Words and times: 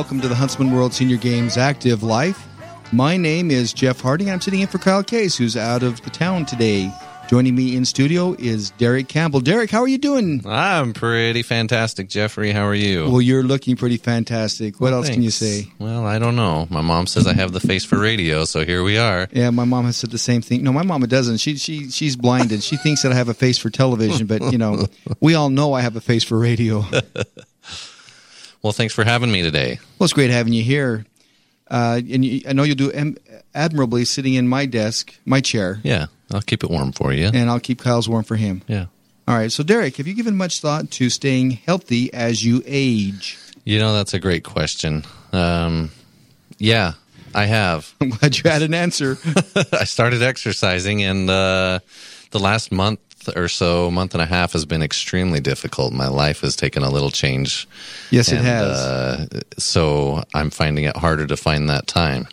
welcome 0.00 0.18
to 0.18 0.28
the 0.28 0.34
Huntsman 0.34 0.72
World 0.74 0.94
Senior 0.94 1.18
Games 1.18 1.58
Active 1.58 2.02
Life. 2.02 2.46
My 2.90 3.18
name 3.18 3.50
is 3.50 3.74
Jeff 3.74 4.00
Harding. 4.00 4.30
I'm 4.30 4.40
sitting 4.40 4.60
in 4.60 4.66
for 4.66 4.78
Kyle 4.78 5.04
Case, 5.04 5.36
who's 5.36 5.58
out 5.58 5.82
of 5.82 6.00
the 6.00 6.08
town 6.08 6.46
today. 6.46 6.90
Joining 7.28 7.54
me 7.54 7.76
in 7.76 7.84
studio 7.84 8.34
is 8.38 8.70
Derek 8.70 9.08
Campbell. 9.08 9.40
Derek, 9.40 9.70
how 9.70 9.80
are 9.82 9.86
you 9.88 9.98
doing? 9.98 10.40
I'm 10.46 10.94
pretty 10.94 11.42
fantastic, 11.42 12.08
Jeffrey. 12.08 12.50
How 12.50 12.64
are 12.66 12.74
you? 12.74 13.10
Well, 13.10 13.20
you're 13.20 13.42
looking 13.42 13.76
pretty 13.76 13.98
fantastic. 13.98 14.80
What 14.80 14.92
Well, 14.92 15.00
else 15.00 15.10
can 15.10 15.22
you 15.22 15.30
say? 15.30 15.66
Well, 15.78 16.06
I 16.06 16.18
don't 16.18 16.34
know. 16.34 16.66
My 16.70 16.80
mom 16.80 17.06
says 17.06 17.26
I 17.26 17.34
have 17.34 17.52
the 17.52 17.60
face 17.60 17.84
for 17.84 17.98
radio, 17.98 18.46
so 18.46 18.64
here 18.64 18.82
we 18.82 18.96
are. 18.96 19.28
Yeah, 19.32 19.50
my 19.50 19.64
mom 19.66 19.84
has 19.84 19.98
said 19.98 20.12
the 20.12 20.18
same 20.18 20.40
thing. 20.40 20.62
No, 20.64 20.72
my 20.72 20.82
mama 20.82 21.08
doesn't. 21.08 21.36
She 21.36 21.56
she 21.58 21.90
she's 21.90 22.16
blinded. 22.16 22.62
She 22.62 22.78
thinks 22.78 23.02
that 23.02 23.12
I 23.12 23.16
have 23.16 23.28
a 23.28 23.34
face 23.34 23.58
for 23.58 23.68
television, 23.68 24.26
but 24.26 24.50
you 24.50 24.56
know, 24.56 24.86
we 25.20 25.34
all 25.34 25.50
know 25.50 25.74
I 25.74 25.82
have 25.82 25.94
a 25.94 26.00
face 26.00 26.24
for 26.24 26.38
radio. 26.38 26.86
Well, 28.62 28.72
thanks 28.72 28.94
for 28.94 29.04
having 29.04 29.30
me 29.32 29.42
today. 29.42 29.78
Well, 29.98 30.04
it's 30.04 30.12
great 30.12 30.30
having 30.30 30.52
you 30.52 30.62
here. 30.62 31.06
Uh, 31.70 32.00
and 32.10 32.24
you, 32.24 32.42
I 32.48 32.52
know 32.52 32.62
you'll 32.64 32.76
do 32.76 32.92
am- 32.92 33.16
admirably 33.54 34.04
sitting 34.04 34.34
in 34.34 34.48
my 34.48 34.66
desk, 34.66 35.14
my 35.24 35.40
chair, 35.40 35.78
Yeah, 35.84 36.06
I'll 36.32 36.42
keep 36.42 36.64
it 36.64 36.70
warm 36.70 36.92
for 36.92 37.12
you. 37.12 37.26
and 37.32 37.48
I'll 37.48 37.60
keep 37.60 37.78
Kyle's 37.80 38.08
warm 38.08 38.24
for 38.24 38.36
him. 38.36 38.62
Yeah. 38.66 38.86
All 39.28 39.36
right. 39.36 39.52
So, 39.52 39.62
Derek, 39.62 39.96
have 39.96 40.08
you 40.08 40.14
given 40.14 40.36
much 40.36 40.60
thought 40.60 40.90
to 40.92 41.08
staying 41.10 41.52
healthy 41.52 42.12
as 42.12 42.44
you 42.44 42.62
age? 42.66 43.38
You 43.64 43.78
know, 43.78 43.92
that's 43.92 44.14
a 44.14 44.18
great 44.18 44.42
question. 44.42 45.04
Um, 45.32 45.92
yeah, 46.58 46.94
I 47.34 47.44
have. 47.46 47.94
I'm 48.00 48.08
glad 48.18 48.36
you 48.36 48.50
had 48.50 48.62
an 48.62 48.74
answer. 48.74 49.16
I 49.72 49.84
started 49.84 50.22
exercising, 50.22 51.04
and 51.04 51.30
uh, 51.30 51.78
the 52.32 52.40
last 52.40 52.72
month 52.72 52.98
or 53.36 53.48
so, 53.48 53.90
month 53.90 54.14
and 54.14 54.22
a 54.22 54.26
half, 54.26 54.52
has 54.52 54.64
been 54.64 54.82
extremely 54.82 55.40
difficult. 55.40 55.92
My 55.92 56.08
life 56.08 56.40
has 56.40 56.56
taken 56.56 56.82
a 56.82 56.90
little 56.90 57.10
change. 57.10 57.68
Yes, 58.10 58.32
it 58.32 58.40
has. 58.40 58.78
Uh, 58.78 59.40
so 59.58 60.24
I'm 60.34 60.50
finding 60.50 60.84
it 60.84 60.96
harder 60.96 61.26
to 61.26 61.36
find 61.36 61.68
that 61.68 61.86
time. 61.86 62.26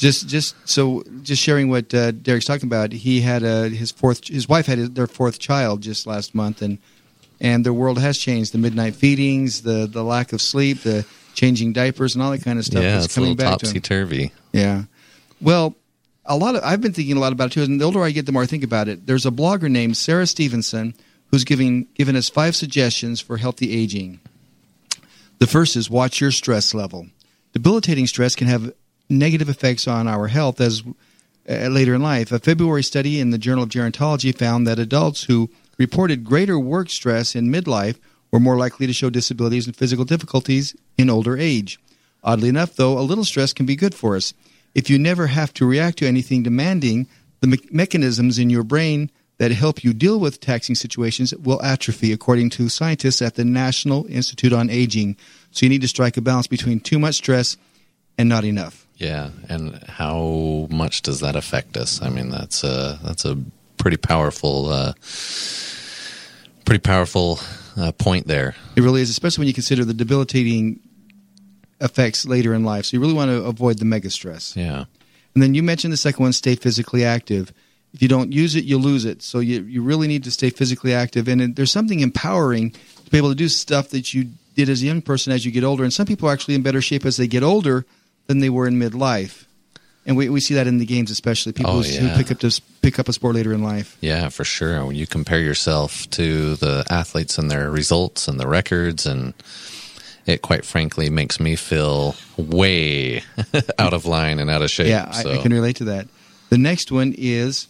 just 0.00 0.28
just 0.28 0.56
so 0.68 1.04
just 1.22 1.42
sharing 1.42 1.68
what 1.68 1.92
uh, 1.94 2.10
Derek's 2.10 2.46
talking 2.46 2.66
about. 2.66 2.90
He 2.92 3.20
had 3.20 3.44
uh, 3.44 3.64
his 3.64 3.90
fourth. 3.90 4.26
His 4.26 4.48
wife 4.48 4.66
had 4.66 4.78
his, 4.78 4.90
their 4.90 5.06
fourth 5.06 5.38
child 5.38 5.82
just 5.82 6.06
last 6.06 6.34
month, 6.34 6.62
and 6.62 6.78
and 7.40 7.64
their 7.64 7.72
world 7.74 7.98
has 7.98 8.18
changed. 8.18 8.52
The 8.52 8.58
midnight 8.58 8.94
feedings, 8.96 9.62
the 9.62 9.86
the 9.86 10.02
lack 10.02 10.32
of 10.32 10.40
sleep, 10.40 10.80
the 10.80 11.04
changing 11.34 11.74
diapers, 11.74 12.14
and 12.14 12.22
all 12.24 12.30
that 12.30 12.42
kind 12.42 12.58
of 12.58 12.64
stuff 12.64 12.82
yeah, 12.82 12.98
is 12.98 13.04
it's 13.04 13.16
a 13.16 13.20
coming 13.20 13.36
back 13.36 13.58
to 13.58 13.66
topsy 13.66 13.80
turvy. 13.80 14.32
Yeah. 14.52 14.84
Well, 15.40 15.76
a 16.30 16.36
lot 16.36 16.54
of 16.54 16.62
I've 16.64 16.80
been 16.80 16.92
thinking 16.92 17.16
a 17.16 17.20
lot 17.20 17.32
about 17.32 17.48
it 17.48 17.52
too. 17.54 17.62
And 17.62 17.80
the 17.80 17.84
older 17.84 18.02
I 18.02 18.12
get, 18.12 18.24
the 18.24 18.32
more 18.32 18.42
I 18.42 18.46
think 18.46 18.64
about 18.64 18.88
it. 18.88 19.06
There's 19.06 19.26
a 19.26 19.30
blogger 19.30 19.68
named 19.68 19.96
Sarah 19.96 20.26
Stevenson 20.26 20.94
who's 21.26 21.44
giving 21.44 21.88
given 21.94 22.16
us 22.16 22.28
five 22.28 22.56
suggestions 22.56 23.20
for 23.20 23.36
healthy 23.36 23.76
aging. 23.76 24.20
The 25.38 25.46
first 25.46 25.76
is 25.76 25.90
watch 25.90 26.20
your 26.20 26.30
stress 26.30 26.72
level. 26.72 27.08
Debilitating 27.52 28.06
stress 28.06 28.36
can 28.36 28.46
have 28.46 28.72
negative 29.08 29.48
effects 29.48 29.88
on 29.88 30.06
our 30.06 30.28
health 30.28 30.60
as 30.60 30.82
uh, 31.48 31.66
later 31.66 31.94
in 31.94 32.02
life. 32.02 32.30
A 32.30 32.38
February 32.38 32.84
study 32.84 33.18
in 33.18 33.30
the 33.30 33.38
Journal 33.38 33.64
of 33.64 33.70
Gerontology 33.70 34.36
found 34.36 34.66
that 34.66 34.78
adults 34.78 35.24
who 35.24 35.50
reported 35.78 36.24
greater 36.24 36.58
work 36.58 36.90
stress 36.90 37.34
in 37.34 37.50
midlife 37.50 37.98
were 38.30 38.38
more 38.38 38.56
likely 38.56 38.86
to 38.86 38.92
show 38.92 39.10
disabilities 39.10 39.66
and 39.66 39.74
physical 39.74 40.04
difficulties 40.04 40.76
in 40.96 41.10
older 41.10 41.36
age. 41.36 41.80
Oddly 42.22 42.50
enough, 42.50 42.76
though, 42.76 42.98
a 42.98 43.00
little 43.00 43.24
stress 43.24 43.52
can 43.52 43.66
be 43.66 43.74
good 43.74 43.94
for 43.94 44.14
us. 44.14 44.32
If 44.74 44.88
you 44.88 44.98
never 44.98 45.26
have 45.26 45.52
to 45.54 45.66
react 45.66 45.98
to 45.98 46.06
anything 46.06 46.42
demanding, 46.42 47.08
the 47.40 47.48
me- 47.48 47.68
mechanisms 47.70 48.38
in 48.38 48.50
your 48.50 48.62
brain 48.62 49.10
that 49.38 49.50
help 49.50 49.82
you 49.82 49.94
deal 49.94 50.20
with 50.20 50.38
taxing 50.40 50.74
situations 50.74 51.34
will 51.34 51.62
atrophy, 51.62 52.12
according 52.12 52.50
to 52.50 52.68
scientists 52.68 53.22
at 53.22 53.36
the 53.36 53.44
National 53.44 54.06
Institute 54.06 54.52
on 54.52 54.68
Aging. 54.68 55.16
So 55.50 55.64
you 55.64 55.70
need 55.70 55.80
to 55.80 55.88
strike 55.88 56.16
a 56.16 56.20
balance 56.20 56.46
between 56.46 56.78
too 56.80 56.98
much 56.98 57.14
stress 57.14 57.56
and 58.18 58.28
not 58.28 58.44
enough. 58.44 58.86
Yeah, 58.96 59.30
and 59.48 59.82
how 59.84 60.68
much 60.70 61.00
does 61.00 61.20
that 61.20 61.36
affect 61.36 61.78
us? 61.78 62.02
I 62.02 62.10
mean, 62.10 62.28
that's 62.28 62.62
a 62.62 62.98
that's 63.02 63.24
a 63.24 63.38
pretty 63.78 63.96
powerful, 63.96 64.68
uh, 64.68 64.92
pretty 66.66 66.82
powerful 66.82 67.40
uh, 67.78 67.92
point 67.92 68.26
there. 68.26 68.54
It 68.76 68.82
really 68.82 69.00
is, 69.00 69.08
especially 69.08 69.42
when 69.42 69.48
you 69.48 69.54
consider 69.54 69.86
the 69.86 69.94
debilitating 69.94 70.80
effects 71.80 72.26
later 72.26 72.54
in 72.54 72.64
life. 72.64 72.84
So 72.86 72.96
you 72.96 73.00
really 73.00 73.14
want 73.14 73.30
to 73.30 73.44
avoid 73.44 73.78
the 73.78 73.84
mega 73.84 74.10
stress. 74.10 74.54
Yeah, 74.56 74.84
And 75.34 75.42
then 75.42 75.54
you 75.54 75.62
mentioned 75.62 75.92
the 75.92 75.96
second 75.96 76.22
one, 76.22 76.32
stay 76.32 76.54
physically 76.54 77.04
active. 77.04 77.52
If 77.92 78.02
you 78.02 78.08
don't 78.08 78.32
use 78.32 78.54
it, 78.54 78.64
you 78.64 78.78
lose 78.78 79.04
it. 79.04 79.22
So 79.22 79.40
you, 79.40 79.62
you 79.62 79.82
really 79.82 80.06
need 80.06 80.22
to 80.24 80.30
stay 80.30 80.50
physically 80.50 80.92
active. 80.94 81.26
And 81.28 81.40
it, 81.40 81.56
there's 81.56 81.72
something 81.72 82.00
empowering 82.00 82.70
to 82.70 83.10
be 83.10 83.18
able 83.18 83.30
to 83.30 83.34
do 83.34 83.48
stuff 83.48 83.88
that 83.90 84.14
you 84.14 84.28
did 84.54 84.68
as 84.68 84.82
a 84.82 84.86
young 84.86 85.02
person 85.02 85.32
as 85.32 85.44
you 85.44 85.50
get 85.50 85.64
older. 85.64 85.82
And 85.84 85.92
some 85.92 86.06
people 86.06 86.28
are 86.28 86.32
actually 86.32 86.54
in 86.54 86.62
better 86.62 86.80
shape 86.82 87.04
as 87.06 87.16
they 87.16 87.26
get 87.26 87.42
older 87.42 87.84
than 88.26 88.38
they 88.40 88.50
were 88.50 88.68
in 88.68 88.78
midlife. 88.78 89.44
And 90.06 90.16
we, 90.16 90.28
we 90.28 90.40
see 90.40 90.54
that 90.54 90.66
in 90.66 90.78
the 90.78 90.86
games, 90.86 91.10
especially 91.10 91.52
people 91.52 91.72
Oh, 91.72 91.82
who, 91.82 92.06
who 92.06 92.16
pick 92.16 92.30
up 92.30 92.38
this 92.40 92.58
pick 92.60 92.98
up 92.98 93.08
a 93.08 93.12
sport 93.12 93.34
later 93.34 93.52
in 93.52 93.62
life. 93.62 93.96
yeah, 94.00 94.28
for 94.30 94.44
sure. 94.44 94.84
When 94.86 94.96
you 94.96 95.06
compare 95.06 95.40
yourself 95.40 96.08
to 96.10 96.56
the 96.56 96.84
athletes 96.90 97.38
and 97.38 97.50
their 97.50 97.70
results 97.70 98.26
and 98.28 98.38
the 98.40 98.46
records, 98.48 99.04
and 99.04 99.34
it 100.30 100.42
quite 100.42 100.64
frankly 100.64 101.10
makes 101.10 101.40
me 101.40 101.56
feel 101.56 102.14
way 102.36 103.22
out 103.78 103.92
of 103.92 104.06
line 104.06 104.38
and 104.38 104.48
out 104.48 104.62
of 104.62 104.70
shape. 104.70 104.88
Yeah, 104.88 105.10
I. 105.12 105.34
I 105.34 105.38
can 105.38 105.52
relate 105.52 105.76
to 105.76 105.84
that. 105.84 106.08
The 106.48 106.58
next 106.58 106.90
one 106.90 107.14
is 107.16 107.68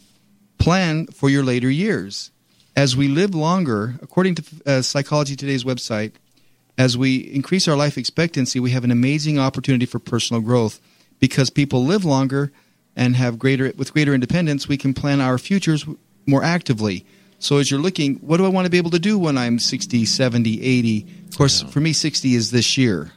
plan 0.58 1.06
for 1.06 1.28
your 1.28 1.42
later 1.42 1.70
years. 1.70 2.30
As 2.76 2.96
we 2.96 3.08
live 3.08 3.34
longer, 3.34 3.96
according 4.00 4.36
to 4.36 4.44
uh, 4.64 4.82
Psychology 4.82 5.36
Today's 5.36 5.64
website, 5.64 6.12
as 6.78 6.96
we 6.96 7.16
increase 7.16 7.66
our 7.68 7.76
life 7.76 7.98
expectancy, 7.98 8.60
we 8.60 8.70
have 8.70 8.84
an 8.84 8.90
amazing 8.90 9.38
opportunity 9.38 9.86
for 9.86 9.98
personal 9.98 10.40
growth 10.40 10.80
because 11.18 11.50
people 11.50 11.84
live 11.84 12.04
longer 12.04 12.52
and 12.96 13.16
have 13.16 13.38
greater 13.38 13.72
with 13.76 13.92
greater 13.92 14.14
independence. 14.14 14.68
We 14.68 14.76
can 14.76 14.94
plan 14.94 15.20
our 15.20 15.36
futures 15.36 15.84
more 16.26 16.42
actively. 16.42 17.04
So 17.40 17.56
as 17.56 17.70
you're 17.70 17.80
looking, 17.80 18.16
what 18.16 18.36
do 18.36 18.44
I 18.44 18.48
want 18.48 18.66
to 18.66 18.70
be 18.70 18.76
able 18.78 18.90
to 18.90 18.98
do 18.98 19.18
when 19.18 19.36
I'm 19.36 19.58
60, 19.58 20.04
70, 20.04 20.62
80? 20.62 21.06
Of 21.30 21.36
course, 21.36 21.62
for 21.62 21.80
me 21.80 21.92
60 21.92 22.34
is 22.34 22.50
this 22.50 22.76
year. 22.78 23.12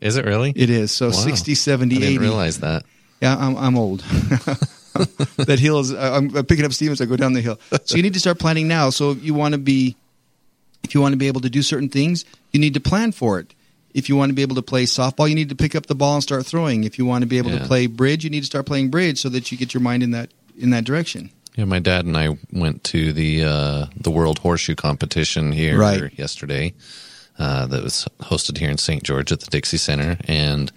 Is 0.00 0.16
it 0.16 0.24
really? 0.24 0.52
It 0.56 0.70
is. 0.70 0.92
So 0.92 1.06
Wow. 1.06 1.12
60, 1.12 1.54
70, 1.54 1.96
I 1.96 1.98
didn't 1.98 2.14
80. 2.14 2.18
realize 2.18 2.60
that. 2.60 2.84
Yeah, 3.20 3.36
I'm, 3.38 3.56
I'm 3.56 3.76
old. 3.76 4.00
that 5.36 5.58
hill 5.60 5.80
is. 5.80 5.92
I'm 5.92 6.30
picking 6.46 6.64
up 6.64 6.72
steam 6.72 6.90
as 6.90 7.00
I 7.00 7.04
go 7.04 7.16
down 7.16 7.34
the 7.34 7.42
hill. 7.42 7.58
So 7.84 7.96
you 7.96 8.02
need 8.02 8.14
to 8.14 8.20
start 8.20 8.38
planning 8.38 8.66
now. 8.66 8.88
So 8.90 9.10
if 9.12 9.22
you 9.22 9.34
want 9.34 9.52
to 9.52 9.58
be, 9.58 9.94
if 10.82 10.94
you 10.94 11.02
want 11.02 11.12
to 11.12 11.18
be 11.18 11.26
able 11.28 11.42
to 11.42 11.50
do 11.50 11.62
certain 11.62 11.90
things, 11.90 12.24
you 12.52 12.60
need 12.60 12.74
to 12.74 12.80
plan 12.80 13.12
for 13.12 13.38
it. 13.38 13.54
If 13.92 14.08
you 14.08 14.16
want 14.16 14.30
to 14.30 14.34
be 14.34 14.42
able 14.42 14.54
to 14.56 14.62
play 14.62 14.84
softball, 14.84 15.28
you 15.28 15.34
need 15.34 15.48
to 15.50 15.54
pick 15.56 15.74
up 15.74 15.86
the 15.86 15.94
ball 15.94 16.14
and 16.14 16.22
start 16.22 16.46
throwing. 16.46 16.84
If 16.84 16.96
you 16.96 17.04
want 17.04 17.22
to 17.22 17.26
be 17.26 17.38
able 17.38 17.50
to 17.50 17.64
play 17.66 17.86
bridge, 17.88 18.24
you 18.24 18.30
need 18.30 18.40
to 18.40 18.46
start 18.46 18.64
playing 18.64 18.88
bridge 18.88 19.20
so 19.20 19.28
that 19.28 19.50
you 19.52 19.58
get 19.58 19.74
your 19.74 19.82
mind 19.82 20.02
in 20.02 20.12
that 20.12 20.30
in 20.56 20.70
that 20.70 20.84
direction. 20.84 21.30
Yeah, 21.60 21.66
my 21.66 21.78
dad 21.78 22.06
and 22.06 22.16
I 22.16 22.38
went 22.50 22.84
to 22.84 23.12
the 23.12 23.44
uh, 23.44 23.86
the 23.94 24.10
World 24.10 24.38
Horseshoe 24.38 24.74
Competition 24.74 25.52
here 25.52 25.78
Right. 25.78 26.10
yesterday. 26.18 26.72
Uh, 27.38 27.66
that 27.66 27.82
was 27.84 28.08
hosted 28.20 28.56
here 28.56 28.70
in 28.70 28.78
St. 28.78 29.02
George 29.02 29.30
at 29.30 29.40
the 29.40 29.50
Dixie 29.50 29.76
Center, 29.76 30.16
and 30.24 30.72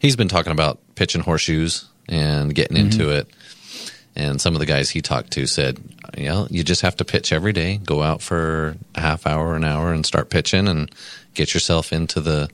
he's 0.00 0.16
been 0.16 0.26
talking 0.26 0.50
about 0.50 0.80
pitching 0.96 1.20
horseshoes 1.20 1.84
and 2.08 2.52
getting 2.56 2.76
into 2.76 3.10
it. 3.10 3.28
And 4.16 4.40
some 4.40 4.54
of 4.54 4.58
the 4.58 4.66
guys 4.66 4.90
he 4.90 5.00
talked 5.00 5.30
to 5.34 5.46
said, 5.46 5.78
"You 6.18 6.24
know, 6.24 6.48
you 6.50 6.64
just 6.64 6.82
have 6.82 6.96
to 6.96 7.04
pitch 7.04 7.32
every 7.32 7.52
day. 7.52 7.76
Go 7.84 8.02
out 8.02 8.20
for 8.20 8.76
a 8.96 9.00
half 9.00 9.28
hour, 9.28 9.54
an 9.54 9.62
hour, 9.62 9.92
and 9.92 10.04
start 10.04 10.28
pitching, 10.28 10.66
and 10.66 10.90
get 11.34 11.54
yourself 11.54 11.92
into 11.92 12.20
the 12.20 12.48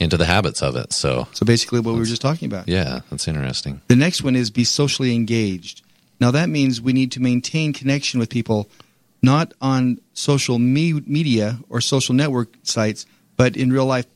into 0.00 0.16
the 0.16 0.26
habits 0.26 0.60
of 0.60 0.74
it." 0.74 0.92
So, 0.92 1.28
So 1.34 1.46
basically, 1.46 1.78
what 1.78 1.92
we 1.94 2.00
were 2.00 2.04
just 2.06 2.22
talking 2.22 2.46
about. 2.46 2.66
yeah, 2.66 3.02
that's 3.10 3.28
interesting. 3.28 3.80
The 3.86 3.94
next 3.96 4.24
one 4.24 4.34
is 4.34 4.50
be 4.50 4.64
socially 4.64 5.14
engaged. 5.14 5.82
Now 6.20 6.30
that 6.32 6.48
means 6.48 6.80
we 6.80 6.92
need 6.92 7.12
to 7.12 7.20
maintain 7.20 7.72
connection 7.72 8.18
with 8.20 8.28
people, 8.30 8.68
not 9.22 9.54
on 9.60 10.00
social 10.14 10.58
me- 10.58 11.02
media 11.06 11.58
or 11.68 11.80
social 11.80 12.14
network 12.14 12.48
sites, 12.62 13.06
but 13.36 13.56
in 13.56 13.72
real 13.72 13.86
life, 13.86 14.06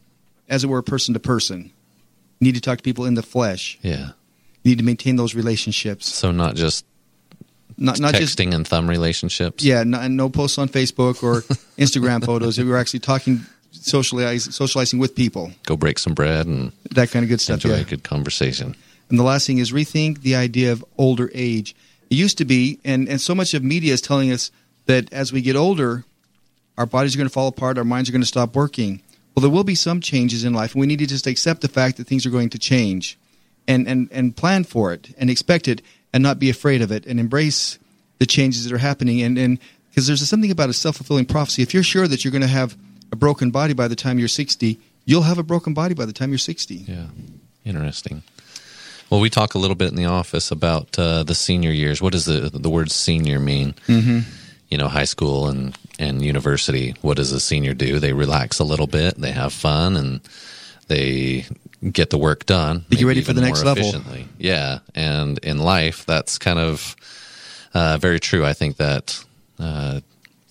as 0.48 0.64
it 0.64 0.66
were, 0.66 0.82
person 0.82 1.14
to 1.14 1.20
person. 1.20 1.70
You 2.40 2.46
need 2.46 2.54
to 2.56 2.60
talk 2.60 2.78
to 2.78 2.82
people 2.82 3.04
in 3.04 3.14
the 3.14 3.22
flesh. 3.22 3.78
Yeah. 3.82 4.10
You 4.64 4.70
need 4.72 4.78
to 4.78 4.84
maintain 4.84 5.16
those 5.16 5.34
relationships. 5.34 6.06
So 6.12 6.32
not 6.32 6.54
just 6.56 6.84
Not 7.78 8.00
not 8.00 8.14
texting 8.14 8.20
just 8.20 8.54
and 8.54 8.66
thumb 8.68 8.88
relationships. 8.90 9.62
yeah, 9.64 9.82
no, 9.84 10.06
no 10.08 10.28
posts 10.28 10.58
on 10.58 10.68
Facebook 10.68 11.22
or 11.22 11.42
Instagram 11.78 12.24
photos. 12.24 12.58
We 12.58 12.64
were 12.64 12.76
actually 12.76 13.00
talking, 13.00 13.40
socializing, 13.70 14.52
socializing 14.52 14.98
with 14.98 15.14
people. 15.14 15.52
Go 15.66 15.76
break 15.76 15.98
some 15.98 16.14
bread 16.14 16.46
and 16.46 16.72
That 16.90 17.10
kind 17.10 17.24
of 17.24 17.28
good 17.28 17.40
stuff. 17.40 17.54
enjoy 17.64 17.76
yeah. 17.76 17.82
a 17.82 17.84
good 17.84 18.02
conversation. 18.02 18.74
And 19.08 19.18
the 19.18 19.24
last 19.24 19.46
thing 19.46 19.58
is 19.58 19.72
rethink 19.72 20.22
the 20.22 20.34
idea 20.36 20.72
of 20.72 20.84
older 20.98 21.30
age. 21.34 21.74
It 22.12 22.16
used 22.16 22.36
to 22.38 22.44
be, 22.44 22.78
and, 22.84 23.08
and 23.08 23.18
so 23.18 23.34
much 23.34 23.54
of 23.54 23.64
media 23.64 23.94
is 23.94 24.02
telling 24.02 24.30
us 24.30 24.50
that 24.84 25.10
as 25.14 25.32
we 25.32 25.40
get 25.40 25.56
older, 25.56 26.04
our 26.76 26.84
bodies 26.84 27.14
are 27.14 27.16
going 27.16 27.26
to 27.26 27.32
fall 27.32 27.48
apart, 27.48 27.78
our 27.78 27.84
minds 27.84 28.10
are 28.10 28.12
going 28.12 28.20
to 28.20 28.28
stop 28.28 28.54
working. 28.54 29.00
Well, 29.34 29.40
there 29.40 29.50
will 29.50 29.64
be 29.64 29.74
some 29.74 29.98
changes 30.02 30.44
in 30.44 30.52
life, 30.52 30.74
and 30.74 30.80
we 30.82 30.86
need 30.86 30.98
to 30.98 31.06
just 31.06 31.26
accept 31.26 31.62
the 31.62 31.68
fact 31.68 31.96
that 31.96 32.06
things 32.06 32.26
are 32.26 32.30
going 32.30 32.50
to 32.50 32.58
change 32.58 33.18
and, 33.66 33.88
and, 33.88 34.10
and 34.12 34.36
plan 34.36 34.64
for 34.64 34.92
it 34.92 35.14
and 35.16 35.30
expect 35.30 35.66
it 35.66 35.80
and 36.12 36.22
not 36.22 36.38
be 36.38 36.50
afraid 36.50 36.82
of 36.82 36.92
it 36.92 37.06
and 37.06 37.18
embrace 37.18 37.78
the 38.18 38.26
changes 38.26 38.64
that 38.64 38.74
are 38.74 38.78
happening. 38.78 39.22
And 39.22 39.58
because 39.88 40.06
there's 40.06 40.28
something 40.28 40.50
about 40.50 40.68
a 40.68 40.74
self 40.74 40.96
fulfilling 40.96 41.24
prophecy. 41.24 41.62
If 41.62 41.72
you're 41.72 41.82
sure 41.82 42.06
that 42.06 42.26
you're 42.26 42.32
going 42.32 42.42
to 42.42 42.46
have 42.46 42.76
a 43.10 43.16
broken 43.16 43.50
body 43.50 43.72
by 43.72 43.88
the 43.88 43.96
time 43.96 44.18
you're 44.18 44.28
60, 44.28 44.78
you'll 45.06 45.22
have 45.22 45.38
a 45.38 45.42
broken 45.42 45.72
body 45.72 45.94
by 45.94 46.04
the 46.04 46.12
time 46.12 46.28
you're 46.28 46.36
60. 46.36 46.74
Yeah, 46.74 47.06
interesting. 47.64 48.22
Well, 49.12 49.20
we 49.20 49.28
talk 49.28 49.54
a 49.54 49.58
little 49.58 49.76
bit 49.76 49.90
in 49.90 49.96
the 49.96 50.06
office 50.06 50.50
about 50.50 50.98
uh, 50.98 51.22
the 51.22 51.34
senior 51.34 51.70
years. 51.70 52.00
What 52.00 52.12
does 52.12 52.24
the 52.24 52.48
the 52.48 52.70
word 52.70 52.90
senior 52.90 53.38
mean? 53.38 53.74
Mm-hmm. 53.86 54.20
You 54.70 54.78
know, 54.78 54.88
high 54.88 55.04
school 55.04 55.48
and 55.48 55.76
and 55.98 56.22
university. 56.22 56.94
What 57.02 57.18
does 57.18 57.30
a 57.30 57.38
senior 57.38 57.74
do? 57.74 57.98
They 57.98 58.14
relax 58.14 58.58
a 58.58 58.64
little 58.64 58.86
bit. 58.86 59.20
They 59.20 59.32
have 59.32 59.52
fun 59.52 59.96
and 59.96 60.22
they 60.88 61.44
get 61.92 62.08
the 62.08 62.16
work 62.16 62.46
done. 62.46 62.86
Get 62.88 63.04
ready 63.04 63.20
for 63.20 63.34
the 63.34 63.42
next 63.42 63.64
level. 63.64 63.92
Yeah, 64.38 64.78
and 64.94 65.38
in 65.40 65.58
life, 65.58 66.06
that's 66.06 66.38
kind 66.38 66.58
of 66.58 66.96
uh, 67.74 67.98
very 67.98 68.18
true. 68.18 68.46
I 68.46 68.54
think 68.54 68.78
that 68.78 69.22
uh, 69.58 70.00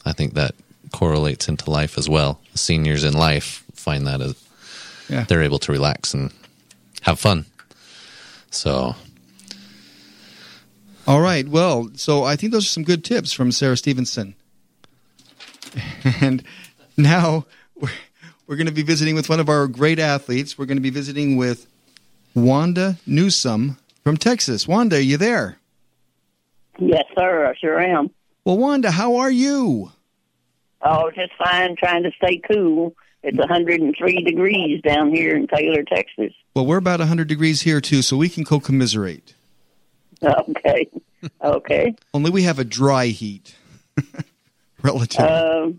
I 0.05 0.13
think 0.13 0.35
that 0.35 0.53
correlates 0.91 1.49
into 1.49 1.71
life 1.71 1.97
as 1.97 2.07
well. 2.07 2.39
Seniors 2.53 3.05
in 3.05 3.13
life 3.13 3.63
find 3.73 4.05
that 4.05 4.21
as 4.21 4.35
yeah. 5.09 5.23
they're 5.23 5.41
able 5.41 5.57
to 5.57 5.71
relax 5.71 6.13
and 6.13 6.31
have 7.01 7.19
fun. 7.19 7.45
So, 8.51 8.95
all 11.07 11.21
right. 11.21 11.47
Well, 11.47 11.89
so 11.95 12.23
I 12.23 12.35
think 12.35 12.51
those 12.51 12.65
are 12.65 12.69
some 12.69 12.83
good 12.83 13.03
tips 13.03 13.33
from 13.33 13.51
Sarah 13.51 13.77
Stevenson. 13.77 14.35
And 16.21 16.43
now 16.97 17.45
we're, 17.75 17.89
we're 18.45 18.55
going 18.57 18.67
to 18.67 18.73
be 18.73 18.83
visiting 18.83 19.15
with 19.15 19.29
one 19.29 19.39
of 19.39 19.47
our 19.47 19.67
great 19.67 19.99
athletes. 19.99 20.57
We're 20.57 20.65
going 20.65 20.77
to 20.77 20.81
be 20.81 20.89
visiting 20.89 21.37
with 21.37 21.67
Wanda 22.35 22.97
Newsom 23.07 23.77
from 24.03 24.17
Texas. 24.17 24.67
Wanda, 24.67 24.97
are 24.97 24.99
you 24.99 25.17
there? 25.17 25.57
Yes, 26.77 27.03
sir. 27.17 27.47
I 27.47 27.55
sure 27.55 27.79
am. 27.79 28.09
Well, 28.43 28.57
Wanda, 28.57 28.91
how 28.91 29.15
are 29.17 29.31
you? 29.31 29.91
Oh, 30.81 31.11
just 31.11 31.31
fine. 31.43 31.75
Trying 31.77 32.03
to 32.03 32.11
stay 32.17 32.41
cool. 32.51 32.95
It's 33.23 33.37
103 33.37 34.23
degrees 34.23 34.81
down 34.81 35.13
here 35.13 35.35
in 35.35 35.47
Taylor, 35.47 35.83
Texas. 35.83 36.33
Well, 36.55 36.65
we're 36.65 36.77
about 36.77 36.99
100 36.99 37.27
degrees 37.27 37.61
here 37.61 37.79
too, 37.79 38.01
so 38.01 38.17
we 38.17 38.29
can 38.29 38.43
co-commiserate. 38.43 39.35
Okay. 40.23 40.89
Okay. 41.43 41.95
Only 42.13 42.31
we 42.31 42.43
have 42.43 42.59
a 42.59 42.63
dry 42.63 43.07
heat. 43.07 43.55
Relative. 44.81 45.19
Uh, 45.19 45.69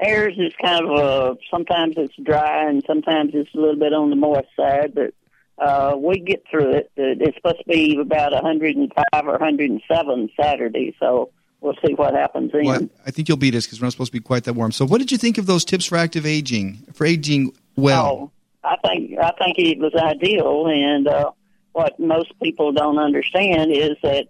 ours 0.00 0.34
is 0.38 0.54
kind 0.60 0.84
of 0.84 0.90
a, 0.90 1.36
sometimes 1.50 1.94
it's 1.98 2.14
dry 2.22 2.68
and 2.68 2.82
sometimes 2.86 3.32
it's 3.34 3.52
a 3.54 3.58
little 3.58 3.76
bit 3.78 3.92
on 3.92 4.08
the 4.08 4.16
moist 4.16 4.48
side, 4.56 4.94
but 4.94 5.12
uh, 5.58 5.94
we 5.96 6.18
get 6.18 6.44
through 6.50 6.70
it. 6.70 6.90
It's 6.96 7.36
supposed 7.36 7.58
to 7.58 7.64
be 7.68 7.98
about 8.00 8.32
105 8.32 9.26
or 9.26 9.32
107 9.32 10.30
Saturday, 10.40 10.96
so 10.98 11.30
we'll 11.64 11.74
see 11.84 11.94
what 11.94 12.14
happens 12.14 12.52
then. 12.52 12.64
Well, 12.64 12.88
I 13.06 13.10
think 13.10 13.28
you'll 13.28 13.38
beat 13.38 13.54
us 13.54 13.64
because 13.64 13.80
we're 13.80 13.86
not 13.86 13.92
supposed 13.92 14.12
to 14.12 14.18
be 14.18 14.22
quite 14.22 14.44
that 14.44 14.52
warm. 14.52 14.70
So, 14.70 14.84
what 14.84 14.98
did 14.98 15.10
you 15.10 15.18
think 15.18 15.38
of 15.38 15.46
those 15.46 15.64
tips 15.64 15.86
for 15.86 15.96
active 15.96 16.26
aging, 16.26 16.86
for 16.92 17.06
aging 17.06 17.52
well? 17.74 18.06
Oh, 18.06 18.30
I 18.62 18.76
think 18.86 19.18
I 19.18 19.32
think 19.38 19.58
it 19.58 19.78
was 19.78 19.94
ideal, 19.94 20.66
and 20.68 21.08
uh, 21.08 21.30
what 21.72 21.98
most 21.98 22.32
people 22.42 22.72
don't 22.72 22.98
understand 22.98 23.72
is 23.72 23.96
that 24.02 24.28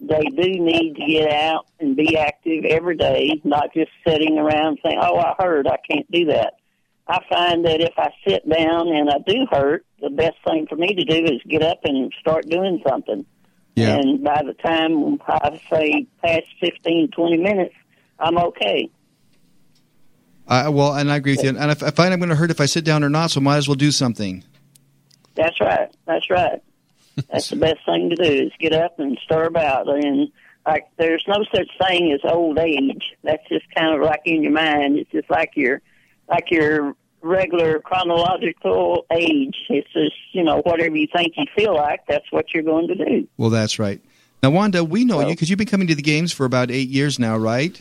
they 0.00 0.22
do 0.24 0.60
need 0.60 0.96
to 0.96 1.06
get 1.06 1.32
out 1.32 1.66
and 1.78 1.96
be 1.96 2.18
active 2.18 2.64
every 2.64 2.96
day, 2.96 3.40
not 3.44 3.72
just 3.72 3.90
sitting 4.06 4.38
around 4.38 4.78
saying, 4.84 4.98
"Oh, 5.00 5.16
I 5.16 5.34
hurt, 5.38 5.66
I 5.66 5.78
can't 5.88 6.10
do 6.10 6.26
that." 6.26 6.54
I 7.08 7.20
find 7.28 7.64
that 7.64 7.80
if 7.80 7.94
I 7.98 8.10
sit 8.26 8.48
down 8.48 8.88
and 8.88 9.10
I 9.10 9.18
do 9.26 9.46
hurt, 9.50 9.84
the 10.00 10.10
best 10.10 10.36
thing 10.46 10.66
for 10.68 10.76
me 10.76 10.94
to 10.94 11.04
do 11.04 11.24
is 11.24 11.40
get 11.48 11.62
up 11.62 11.80
and 11.84 12.12
start 12.20 12.48
doing 12.48 12.80
something. 12.88 13.26
Yeah. 13.74 13.96
And 13.96 14.22
by 14.22 14.42
the 14.44 14.52
time 14.54 15.18
I 15.26 15.60
say 15.70 16.06
past 16.22 16.46
fifteen, 16.60 17.08
twenty 17.10 17.38
minutes, 17.38 17.74
I'm 18.18 18.36
okay. 18.38 18.90
Uh, 20.46 20.70
well, 20.72 20.94
and 20.94 21.10
I 21.10 21.16
agree 21.16 21.32
with 21.36 21.44
you. 21.44 21.50
And 21.50 21.70
if 21.70 21.82
I 21.82 21.90
find 21.90 22.12
I'm 22.12 22.18
going 22.18 22.28
to 22.28 22.34
hurt 22.36 22.50
if 22.50 22.60
I 22.60 22.66
sit 22.66 22.84
down 22.84 23.02
or 23.04 23.08
not, 23.08 23.30
so 23.30 23.40
might 23.40 23.56
as 23.56 23.68
well 23.68 23.74
do 23.76 23.90
something. 23.90 24.44
That's 25.34 25.58
right. 25.60 25.88
That's 26.04 26.28
right. 26.28 26.60
That's 27.30 27.48
the 27.48 27.56
best 27.56 27.78
thing 27.86 28.10
to 28.10 28.16
do 28.16 28.46
is 28.46 28.52
get 28.58 28.74
up 28.74 28.98
and 28.98 29.18
stir 29.24 29.44
about. 29.44 29.88
And 29.88 30.30
like, 30.66 30.88
there's 30.98 31.24
no 31.26 31.44
such 31.54 31.68
thing 31.86 32.12
as 32.12 32.20
old 32.30 32.58
age. 32.58 33.12
That's 33.22 33.46
just 33.48 33.64
kind 33.74 33.94
of 33.94 34.02
like 34.02 34.22
in 34.26 34.42
your 34.42 34.52
mind. 34.52 34.98
It's 34.98 35.10
just 35.10 35.30
like 35.30 35.52
your, 35.54 35.80
like 36.28 36.50
your 36.50 36.94
regular 37.22 37.78
chronological 37.80 39.06
age. 39.12 39.56
It's 39.68 39.92
just, 39.92 40.16
you 40.32 40.42
know, 40.42 40.60
whatever 40.64 40.96
you 40.96 41.08
think 41.14 41.34
you 41.36 41.44
feel 41.56 41.74
like, 41.74 42.00
that's 42.08 42.30
what 42.30 42.52
you're 42.52 42.62
going 42.62 42.88
to 42.88 42.94
do. 42.94 43.28
Well, 43.36 43.50
that's 43.50 43.78
right. 43.78 44.00
Now, 44.42 44.50
Wanda, 44.50 44.82
we 44.82 45.04
know 45.04 45.18
well, 45.18 45.28
you 45.28 45.34
because 45.34 45.50
you've 45.50 45.58
been 45.58 45.68
coming 45.68 45.86
to 45.88 45.94
the 45.94 46.02
games 46.02 46.32
for 46.32 46.44
about 46.44 46.70
eight 46.70 46.88
years 46.88 47.18
now, 47.18 47.36
right? 47.36 47.80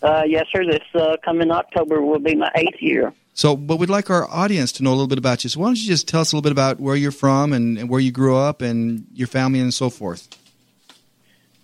Uh, 0.00 0.22
yes, 0.26 0.46
sir. 0.50 0.64
This 0.64 0.80
uh, 0.94 1.16
coming 1.24 1.50
October 1.50 2.00
will 2.00 2.20
be 2.20 2.34
my 2.34 2.50
eighth 2.54 2.80
year. 2.80 3.12
So, 3.34 3.54
but 3.56 3.76
we'd 3.76 3.90
like 3.90 4.10
our 4.10 4.28
audience 4.30 4.72
to 4.72 4.82
know 4.82 4.90
a 4.90 4.92
little 4.92 5.06
bit 5.06 5.18
about 5.18 5.44
you. 5.44 5.50
So, 5.50 5.60
why 5.60 5.66
don't 5.66 5.78
you 5.78 5.86
just 5.86 6.08
tell 6.08 6.20
us 6.20 6.32
a 6.32 6.36
little 6.36 6.42
bit 6.42 6.52
about 6.52 6.80
where 6.80 6.96
you're 6.96 7.12
from 7.12 7.52
and, 7.52 7.78
and 7.78 7.88
where 7.88 8.00
you 8.00 8.10
grew 8.10 8.36
up 8.36 8.62
and 8.62 9.06
your 9.12 9.28
family 9.28 9.60
and 9.60 9.72
so 9.72 9.90
forth? 9.90 10.28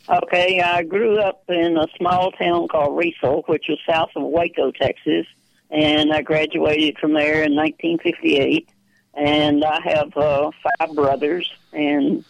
Okay, 0.09 0.61
I 0.61 0.83
grew 0.83 1.19
up 1.19 1.45
in 1.49 1.79
a 1.79 1.87
small 1.97 2.31
town 2.33 2.69
called 2.69 2.93
Riesel, 2.93 3.49
which 3.49 3.71
is 3.71 3.79
south 3.89 4.11
of 4.17 4.25
Waco, 4.25 4.71
Texas 4.71 5.27
and 5.75 6.13
I 6.13 6.23
graduated 6.23 6.99
from 6.99 7.15
there 7.15 7.43
in 7.43 7.57
1958. 7.57 8.69
And 9.17 9.65
I 9.65 9.81
have 9.85 10.17
uh, 10.17 10.51
five 10.79 10.95
brothers, 10.95 11.53
and 11.73 12.25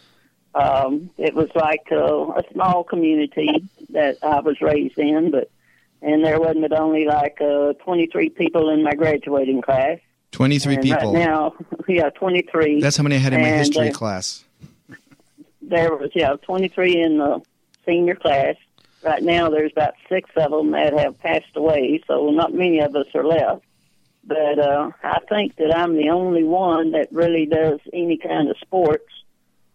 um, 0.53 1.09
it 1.17 1.33
was 1.33 1.49
like 1.55 1.87
a, 1.91 1.95
a 1.95 2.43
small 2.53 2.83
community 2.83 3.49
that 3.89 4.17
I 4.21 4.39
was 4.41 4.61
raised 4.61 4.99
in, 4.99 5.31
but 5.31 5.49
and 6.03 6.23
there 6.23 6.39
wasn't 6.39 6.61
but 6.61 6.79
only 6.79 7.05
like 7.05 7.41
uh, 7.41 7.73
23 7.83 8.29
people 8.29 8.69
in 8.69 8.83
my 8.83 8.93
graduating 8.93 9.63
class. 9.63 9.97
23 10.31 10.75
and 10.75 10.83
people. 10.83 11.13
Right 11.13 11.25
now, 11.25 11.55
yeah, 11.87 12.09
23. 12.11 12.81
That's 12.81 12.97
how 12.97 13.03
many 13.03 13.15
I 13.15 13.19
had 13.19 13.33
in 13.33 13.41
my 13.41 13.47
and, 13.47 13.57
history 13.57 13.89
uh, 13.89 13.93
class. 13.93 14.43
There 15.63 15.95
was 15.95 16.11
yeah, 16.13 16.35
23 16.43 17.01
in 17.01 17.17
the 17.17 17.41
senior 17.83 18.15
class, 18.15 18.57
right 19.05 19.23
now 19.23 19.49
there's 19.49 19.71
about 19.71 19.93
six 20.09 20.29
of 20.35 20.51
them 20.51 20.71
that 20.71 20.93
have 20.97 21.19
passed 21.19 21.55
away, 21.55 22.01
so 22.07 22.31
not 22.31 22.53
many 22.53 22.79
of 22.79 22.95
us 22.95 23.05
are 23.13 23.25
left. 23.25 23.63
But 24.27 24.57
uh, 24.57 24.89
I 25.03 25.19
think 25.29 25.55
that 25.57 25.75
I'm 25.75 25.95
the 25.95 26.09
only 26.09 26.43
one 26.43 26.91
that 26.91 27.11
really 27.11 27.45
does 27.45 27.79
any 27.93 28.17
kind 28.17 28.49
of 28.49 28.57
sports, 28.57 29.13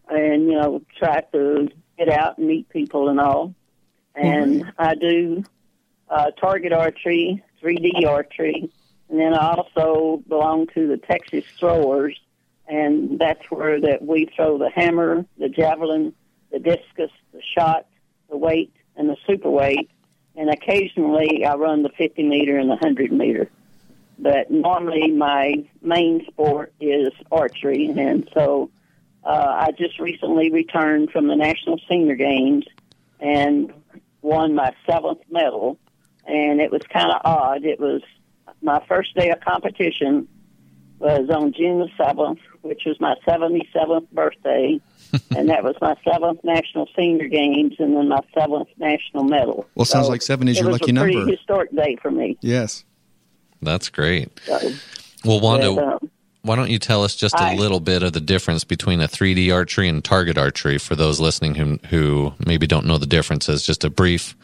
and 0.08 0.46
you 0.46 0.54
know, 0.54 0.82
try 0.98 1.20
to 1.32 1.68
get 1.96 2.08
out 2.08 2.38
and 2.38 2.48
meet 2.48 2.68
people 2.68 3.08
and 3.08 3.20
all. 3.20 3.54
And 4.16 4.62
mm-hmm. 4.62 4.70
I 4.76 4.94
do 4.96 5.44
uh, 6.08 6.32
target 6.32 6.72
archery, 6.72 7.44
3D 7.62 8.04
archery, 8.06 8.72
and 9.08 9.20
then 9.20 9.34
I 9.34 9.54
also 9.54 10.22
belong 10.28 10.66
to 10.74 10.88
the 10.88 10.96
Texas 10.96 11.44
Throwers, 11.58 12.18
and 12.66 13.20
that's 13.20 13.48
where 13.50 13.80
that 13.80 14.02
we 14.04 14.28
throw 14.34 14.58
the 14.58 14.70
hammer, 14.70 15.24
the 15.38 15.48
javelin, 15.48 16.12
the 16.50 16.58
discus, 16.58 17.12
the 17.32 17.42
shot, 17.56 17.86
the 18.28 18.36
weight, 18.36 18.72
and 19.00 19.08
the 19.08 19.16
super 19.26 19.50
weight, 19.50 19.90
and 20.36 20.50
occasionally 20.50 21.44
I 21.44 21.54
run 21.54 21.82
the 21.82 21.88
50 21.88 22.22
meter 22.22 22.58
and 22.58 22.68
the 22.68 22.74
100 22.74 23.10
meter. 23.10 23.50
But 24.18 24.50
normally 24.50 25.10
my 25.10 25.64
main 25.80 26.26
sport 26.26 26.74
is 26.80 27.08
archery, 27.32 27.86
and 27.86 28.28
so 28.34 28.70
uh, 29.24 29.28
I 29.30 29.70
just 29.72 29.98
recently 29.98 30.50
returned 30.50 31.10
from 31.10 31.28
the 31.28 31.34
National 31.34 31.80
Senior 31.88 32.14
Games 32.14 32.66
and 33.18 33.72
won 34.20 34.54
my 34.54 34.74
seventh 34.86 35.22
medal, 35.30 35.78
and 36.26 36.60
it 36.60 36.70
was 36.70 36.82
kind 36.92 37.10
of 37.10 37.22
odd. 37.24 37.64
It 37.64 37.80
was 37.80 38.02
my 38.60 38.84
first 38.86 39.14
day 39.14 39.30
of 39.30 39.40
competition 39.40 40.28
was 40.98 41.30
on 41.30 41.54
June 41.54 41.78
the 41.78 41.88
7th, 41.98 42.40
which 42.60 42.82
was 42.84 43.00
my 43.00 43.14
77th 43.26 44.10
birthday, 44.10 44.78
and 45.36 45.48
that 45.48 45.64
was 45.64 45.76
my 45.80 45.96
seventh 46.04 46.40
national 46.44 46.88
senior 46.96 47.28
games, 47.28 47.74
and 47.78 47.96
then 47.96 48.08
my 48.08 48.20
seventh 48.38 48.68
national 48.78 49.24
medal. 49.24 49.66
Well, 49.74 49.84
so 49.84 49.94
sounds 49.94 50.08
like 50.08 50.22
seven 50.22 50.48
is 50.48 50.58
your 50.58 50.70
lucky 50.70 50.92
number. 50.92 51.10
It 51.10 51.14
was 51.14 51.22
a 51.22 51.26
pretty 51.26 51.36
historic 51.36 51.74
day 51.74 51.96
for 52.00 52.10
me. 52.10 52.38
Yes, 52.40 52.84
that's 53.62 53.88
great. 53.88 54.30
So, 54.44 54.58
well, 55.24 55.40
Wanda, 55.40 55.74
but, 55.74 55.84
um, 55.84 56.10
why 56.42 56.56
don't 56.56 56.70
you 56.70 56.78
tell 56.78 57.04
us 57.04 57.16
just 57.16 57.34
a 57.34 57.42
I, 57.42 57.54
little 57.54 57.80
bit 57.80 58.02
of 58.02 58.12
the 58.12 58.20
difference 58.20 58.64
between 58.64 59.00
a 59.00 59.08
3D 59.08 59.52
archery 59.52 59.88
and 59.88 60.02
target 60.02 60.38
archery 60.38 60.78
for 60.78 60.96
those 60.96 61.20
listening 61.20 61.54
who 61.54 61.78
who 61.88 62.34
maybe 62.44 62.66
don't 62.66 62.86
know 62.86 62.98
the 62.98 63.06
differences? 63.06 63.62
Just 63.62 63.84
a 63.84 63.90
brief. 63.90 64.36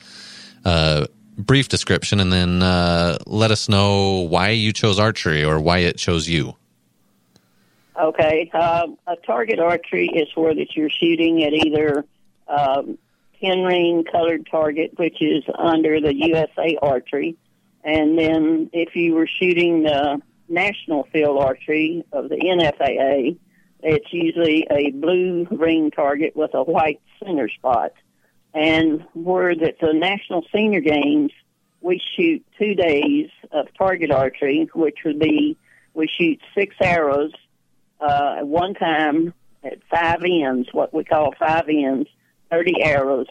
Uh, 0.64 1.06
brief 1.38 1.68
description 1.68 2.18
and 2.18 2.32
then 2.32 2.62
uh, 2.62 3.18
let 3.26 3.50
us 3.50 3.68
know 3.68 4.20
why 4.20 4.48
you 4.48 4.72
chose 4.72 4.98
archery 4.98 5.44
or 5.44 5.60
why 5.60 5.78
it 5.78 5.98
chose 5.98 6.28
you. 6.28 6.56
Okay. 8.00 8.50
Uh, 8.52 8.88
a 9.06 9.16
target 9.16 9.58
archery 9.58 10.08
is 10.08 10.28
where 10.34 10.54
that 10.54 10.76
you're 10.76 10.90
shooting 10.90 11.44
at 11.44 11.52
either 11.52 12.04
um, 12.48 12.98
pin 13.40 13.62
ring 13.62 14.04
colored 14.10 14.46
target, 14.50 14.92
which 14.96 15.20
is 15.20 15.44
under 15.58 16.00
the 16.00 16.14
USA 16.14 16.76
archery, 16.80 17.36
and 17.84 18.18
then 18.18 18.70
if 18.72 18.96
you 18.96 19.14
were 19.14 19.26
shooting 19.26 19.82
the 19.82 20.20
national 20.48 21.04
field 21.12 21.42
archery 21.42 22.04
of 22.12 22.28
the 22.28 22.36
NFAA, 22.36 23.36
it's 23.82 24.12
usually 24.12 24.66
a 24.70 24.90
blue 24.90 25.46
ring 25.50 25.90
target 25.90 26.34
with 26.34 26.54
a 26.54 26.62
white 26.62 27.00
center 27.22 27.48
spot. 27.48 27.92
And 28.54 29.04
where 29.12 29.54
that 29.54 29.78
the 29.80 29.92
national 29.92 30.44
senior 30.52 30.80
games, 30.80 31.30
we 31.80 32.00
shoot 32.16 32.44
two 32.58 32.74
days 32.74 33.28
of 33.52 33.68
target 33.76 34.10
archery, 34.10 34.68
which 34.74 34.98
would 35.04 35.18
be 35.18 35.56
we 35.94 36.08
shoot 36.08 36.40
six 36.54 36.74
arrows 36.80 37.32
uh, 38.00 38.36
at 38.38 38.46
one 38.46 38.74
time 38.74 39.34
at 39.64 39.78
five 39.90 40.22
ends, 40.24 40.68
what 40.72 40.92
we 40.92 41.04
call 41.04 41.34
five 41.38 41.68
ends, 41.68 42.08
30 42.50 42.82
arrows 42.82 43.26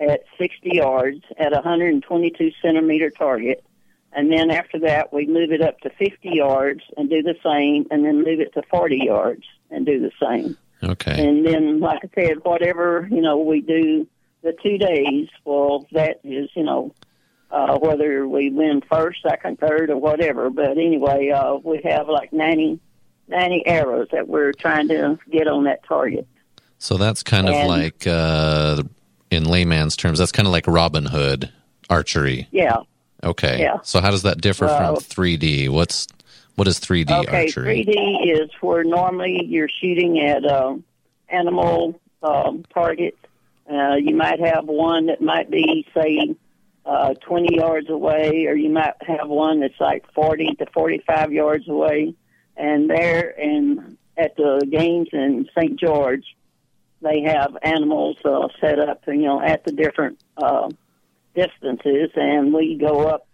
at 0.00 0.24
60 0.38 0.70
yards 0.70 1.22
at 1.38 1.52
a 1.52 1.56
122 1.56 2.50
centimeter 2.62 3.10
target. 3.10 3.64
And 4.12 4.32
then 4.32 4.50
after 4.50 4.78
that, 4.80 5.12
we 5.12 5.26
move 5.26 5.50
it 5.50 5.60
up 5.60 5.80
to 5.80 5.90
50 5.90 6.16
yards 6.22 6.82
and 6.96 7.10
do 7.10 7.22
the 7.22 7.34
same, 7.42 7.86
and 7.90 8.04
then 8.04 8.18
move 8.18 8.40
it 8.40 8.54
to 8.54 8.62
40 8.70 8.98
yards 9.04 9.44
and 9.70 9.84
do 9.84 10.00
the 10.00 10.12
same. 10.22 10.56
Okay. 10.82 11.26
And 11.26 11.44
then, 11.44 11.80
like 11.80 12.00
I 12.04 12.08
said, 12.14 12.44
whatever, 12.44 13.08
you 13.10 13.20
know, 13.20 13.38
we 13.38 13.60
do 13.60 14.06
the 14.42 14.54
two 14.62 14.78
days, 14.78 15.28
well, 15.44 15.86
that 15.92 16.20
is, 16.22 16.48
you 16.54 16.62
know, 16.62 16.94
uh, 17.50 17.78
whether 17.78 18.28
we 18.28 18.50
win 18.50 18.82
first, 18.88 19.22
second, 19.22 19.58
third, 19.58 19.90
or 19.90 19.96
whatever. 19.96 20.50
But 20.50 20.72
anyway, 20.72 21.30
uh, 21.30 21.54
we 21.56 21.80
have 21.84 22.08
like 22.08 22.32
90, 22.32 22.78
90 23.28 23.66
arrows 23.66 24.08
that 24.12 24.28
we're 24.28 24.52
trying 24.52 24.88
to 24.88 25.18
get 25.30 25.46
on 25.48 25.64
that 25.64 25.84
target. 25.84 26.26
So 26.78 26.96
that's 26.96 27.22
kind 27.22 27.48
of 27.48 27.66
like, 27.66 28.06
uh, 28.06 28.82
in 29.30 29.44
layman's 29.44 29.96
terms, 29.96 30.18
that's 30.18 30.32
kind 30.32 30.46
of 30.46 30.52
like 30.52 30.66
Robin 30.66 31.06
Hood 31.06 31.50
archery. 31.88 32.48
Yeah. 32.50 32.78
Okay. 33.22 33.60
Yeah. 33.60 33.78
So 33.82 34.00
how 34.00 34.10
does 34.10 34.22
that 34.22 34.40
differ 34.40 34.66
Well- 34.66 34.96
from 34.96 35.04
3D? 35.04 35.68
What's 35.68 36.06
what 36.56 36.68
is 36.68 36.78
3D 36.78 37.10
Okay, 37.10 37.46
archery? 37.46 37.84
3D 37.84 38.30
is 38.30 38.50
where 38.60 38.84
normally 38.84 39.44
you're 39.44 39.68
shooting 39.80 40.20
at 40.20 40.44
uh, 40.44 40.76
animal 41.28 42.00
um, 42.22 42.64
targets. 42.72 43.16
Uh, 43.68 43.94
you 43.96 44.14
might 44.14 44.38
have 44.38 44.66
one 44.66 45.06
that 45.06 45.20
might 45.20 45.50
be, 45.50 45.84
say, 45.92 46.36
uh, 46.86 47.14
20 47.26 47.56
yards 47.56 47.90
away, 47.90 48.46
or 48.46 48.54
you 48.54 48.68
might 48.68 48.92
have 49.00 49.28
one 49.28 49.60
that's 49.60 49.80
like 49.80 50.04
40 50.12 50.54
to 50.58 50.66
45 50.72 51.32
yards 51.32 51.68
away. 51.68 52.14
And 52.56 52.88
there, 52.88 53.38
and 53.38 53.96
at 54.16 54.36
the 54.36 54.66
games 54.70 55.08
in 55.12 55.48
St. 55.56 55.78
George, 55.78 56.24
they 57.00 57.22
have 57.22 57.56
animals 57.62 58.16
uh, 58.24 58.48
set 58.60 58.78
up, 58.78 59.02
you 59.06 59.22
know, 59.22 59.40
at 59.40 59.64
the 59.64 59.72
different 59.72 60.20
uh, 60.36 60.70
distances, 61.34 62.10
and 62.14 62.52
we 62.52 62.76
go 62.76 63.06
up 63.06 63.26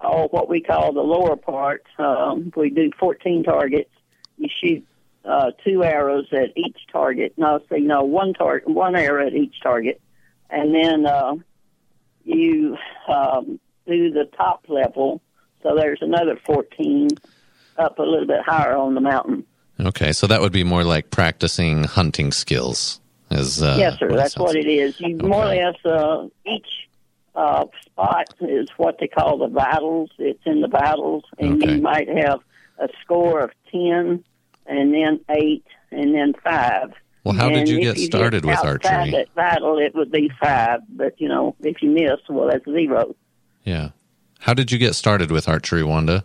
all 0.00 0.28
what 0.28 0.48
we 0.48 0.60
call 0.60 0.92
the 0.92 1.00
lower 1.00 1.36
part. 1.36 1.84
Um, 1.98 2.52
we 2.56 2.70
do 2.70 2.90
14 2.98 3.44
targets. 3.44 3.90
You 4.38 4.48
shoot 4.62 4.86
uh, 5.24 5.50
two 5.64 5.84
arrows 5.84 6.26
at 6.32 6.56
each 6.56 6.78
target. 6.90 7.34
No, 7.36 7.60
say 7.70 7.80
no, 7.80 8.02
one 8.02 8.32
target, 8.34 8.68
one 8.68 8.96
arrow 8.96 9.26
at 9.26 9.34
each 9.34 9.60
target, 9.62 10.00
and 10.50 10.74
then 10.74 11.06
uh, 11.06 11.34
you 12.24 12.76
um, 13.08 13.60
do 13.86 14.10
the 14.10 14.28
top 14.36 14.64
level. 14.68 15.20
So 15.62 15.76
there's 15.76 16.00
another 16.02 16.36
14 16.44 17.08
up 17.78 17.98
a 17.98 18.02
little 18.02 18.26
bit 18.26 18.42
higher 18.44 18.76
on 18.76 18.94
the 18.94 19.00
mountain. 19.00 19.44
Okay, 19.80 20.12
so 20.12 20.26
that 20.26 20.40
would 20.40 20.52
be 20.52 20.64
more 20.64 20.84
like 20.84 21.10
practicing 21.10 21.84
hunting 21.84 22.30
skills. 22.32 23.00
As 23.30 23.62
uh, 23.62 23.76
yes, 23.78 23.98
sir. 23.98 24.08
what 24.08 24.16
That's 24.16 24.36
what 24.36 24.56
it 24.56 24.66
is. 24.66 25.00
You 25.00 25.16
more 25.16 25.44
or 25.44 25.54
less 25.54 25.84
uh, 25.84 26.28
each 26.46 26.88
uh, 27.34 27.64
spot 27.86 28.34
is 28.40 28.68
what 28.76 28.98
they 29.00 29.08
call 29.08 29.38
the 29.38 29.48
vitals. 29.48 30.10
It's 30.18 30.42
in 30.44 30.60
the 30.60 30.68
vitals, 30.68 31.24
and 31.38 31.62
Okay. 31.62 31.74
you 31.76 31.80
might 31.82 32.08
have 32.08 32.40
a 32.78 32.88
score 33.02 33.40
of 33.40 33.50
ten, 33.70 34.22
and 34.66 34.92
then 34.94 35.20
eight, 35.30 35.64
and 35.90 36.14
then 36.14 36.34
five. 36.44 36.92
Well, 37.24 37.34
how 37.34 37.48
did 37.48 37.68
you 37.68 37.80
get 37.80 37.98
started 37.98 38.44
with 38.44 38.56
outside 38.58 38.84
archery? 38.84 39.10
That 39.12 39.28
vital, 39.34 39.78
it 39.78 39.94
would 39.94 40.10
be 40.10 40.30
five, 40.40 40.80
but 40.90 41.18
you 41.20 41.28
know, 41.28 41.54
if 41.60 41.80
you 41.80 41.90
miss, 41.90 42.20
well, 42.28 42.48
that's 42.48 42.64
zero. 42.64 43.14
Yeah. 43.64 43.90
How 44.40 44.54
did 44.54 44.72
you 44.72 44.78
get 44.78 44.94
started 44.96 45.30
with 45.30 45.48
archery, 45.48 45.84
Wanda? 45.84 46.24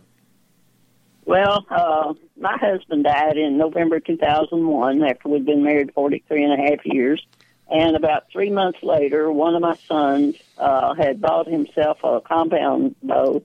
Well, 1.28 1.66
uh, 1.68 2.14
my 2.40 2.56
husband 2.56 3.04
died 3.04 3.36
in 3.36 3.58
November 3.58 4.00
2001 4.00 5.04
after 5.04 5.28
we'd 5.28 5.44
been 5.44 5.62
married 5.62 5.92
43 5.92 6.42
and 6.42 6.52
a 6.54 6.70
half 6.70 6.86
years. 6.86 7.22
And 7.70 7.96
about 7.96 8.32
three 8.32 8.48
months 8.48 8.78
later, 8.82 9.30
one 9.30 9.54
of 9.54 9.60
my 9.60 9.76
sons 9.86 10.36
uh, 10.56 10.94
had 10.94 11.20
bought 11.20 11.46
himself 11.46 11.98
a 12.02 12.22
compound 12.22 12.96
bow, 13.02 13.42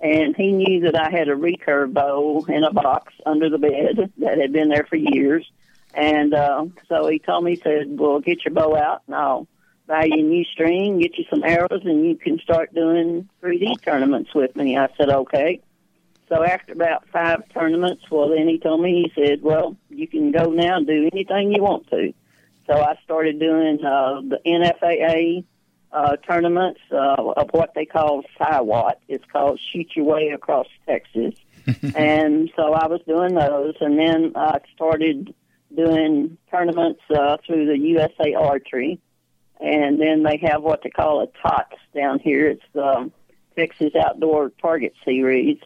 and 0.00 0.34
he 0.34 0.50
knew 0.50 0.80
that 0.90 0.98
I 0.98 1.10
had 1.10 1.28
a 1.28 1.34
recurve 1.34 1.92
bow 1.92 2.46
in 2.48 2.64
a 2.64 2.72
box 2.72 3.12
under 3.26 3.50
the 3.50 3.58
bed 3.58 4.14
that 4.16 4.38
had 4.38 4.54
been 4.54 4.70
there 4.70 4.86
for 4.88 4.96
years. 4.96 5.46
And 5.92 6.32
uh, 6.32 6.64
so 6.88 7.06
he 7.06 7.18
told 7.18 7.44
me, 7.44 7.56
he 7.56 7.60
said, 7.60 7.98
well, 7.98 8.18
get 8.20 8.46
your 8.46 8.54
bow 8.54 8.74
out, 8.74 9.02
and 9.08 9.14
I'll 9.14 9.46
buy 9.86 10.04
you 10.04 10.20
a 10.20 10.22
new 10.22 10.44
string, 10.44 11.00
get 11.00 11.18
you 11.18 11.24
some 11.28 11.44
arrows, 11.44 11.82
and 11.84 12.06
you 12.06 12.16
can 12.16 12.38
start 12.38 12.74
doing 12.74 13.28
3D 13.42 13.82
tournaments 13.82 14.34
with 14.34 14.56
me. 14.56 14.78
I 14.78 14.88
said, 14.96 15.10
okay. 15.10 15.60
So 16.28 16.42
after 16.42 16.72
about 16.72 17.08
five 17.12 17.42
tournaments, 17.54 18.02
well, 18.10 18.30
then 18.30 18.48
he 18.48 18.58
told 18.58 18.80
me, 18.80 19.10
he 19.14 19.22
said, 19.22 19.42
well, 19.42 19.76
you 19.90 20.08
can 20.08 20.32
go 20.32 20.50
now 20.50 20.78
and 20.78 20.86
do 20.86 21.08
anything 21.12 21.52
you 21.52 21.62
want 21.62 21.88
to. 21.90 22.12
So 22.66 22.74
I 22.74 22.98
started 23.04 23.38
doing 23.38 23.84
uh, 23.84 24.22
the 24.22 24.40
NFAA 24.44 25.44
uh, 25.92 26.16
tournaments 26.16 26.80
uh, 26.90 27.32
of 27.36 27.50
what 27.52 27.74
they 27.74 27.84
call 27.84 28.24
SYWAT. 28.38 28.96
It's 29.08 29.24
called 29.32 29.60
Shoot 29.72 29.94
Your 29.94 30.04
Way 30.06 30.30
Across 30.30 30.66
Texas. 30.84 31.34
and 31.94 32.50
so 32.56 32.72
I 32.72 32.88
was 32.88 33.00
doing 33.06 33.34
those, 33.34 33.74
and 33.80 33.98
then 33.98 34.32
I 34.34 34.58
started 34.74 35.32
doing 35.74 36.38
tournaments 36.50 37.00
uh, 37.10 37.36
through 37.46 37.66
the 37.66 37.78
USA 37.78 38.34
Archery. 38.34 38.98
And 39.60 40.00
then 40.00 40.22
they 40.22 40.38
have 40.48 40.62
what 40.62 40.82
they 40.82 40.90
call 40.90 41.22
a 41.22 41.28
TOTS 41.48 41.76
down 41.94 42.18
here. 42.18 42.48
It's 42.48 42.62
the 42.72 43.10
Texas 43.56 43.92
Outdoor 43.94 44.50
Target 44.60 44.92
Series 45.04 45.58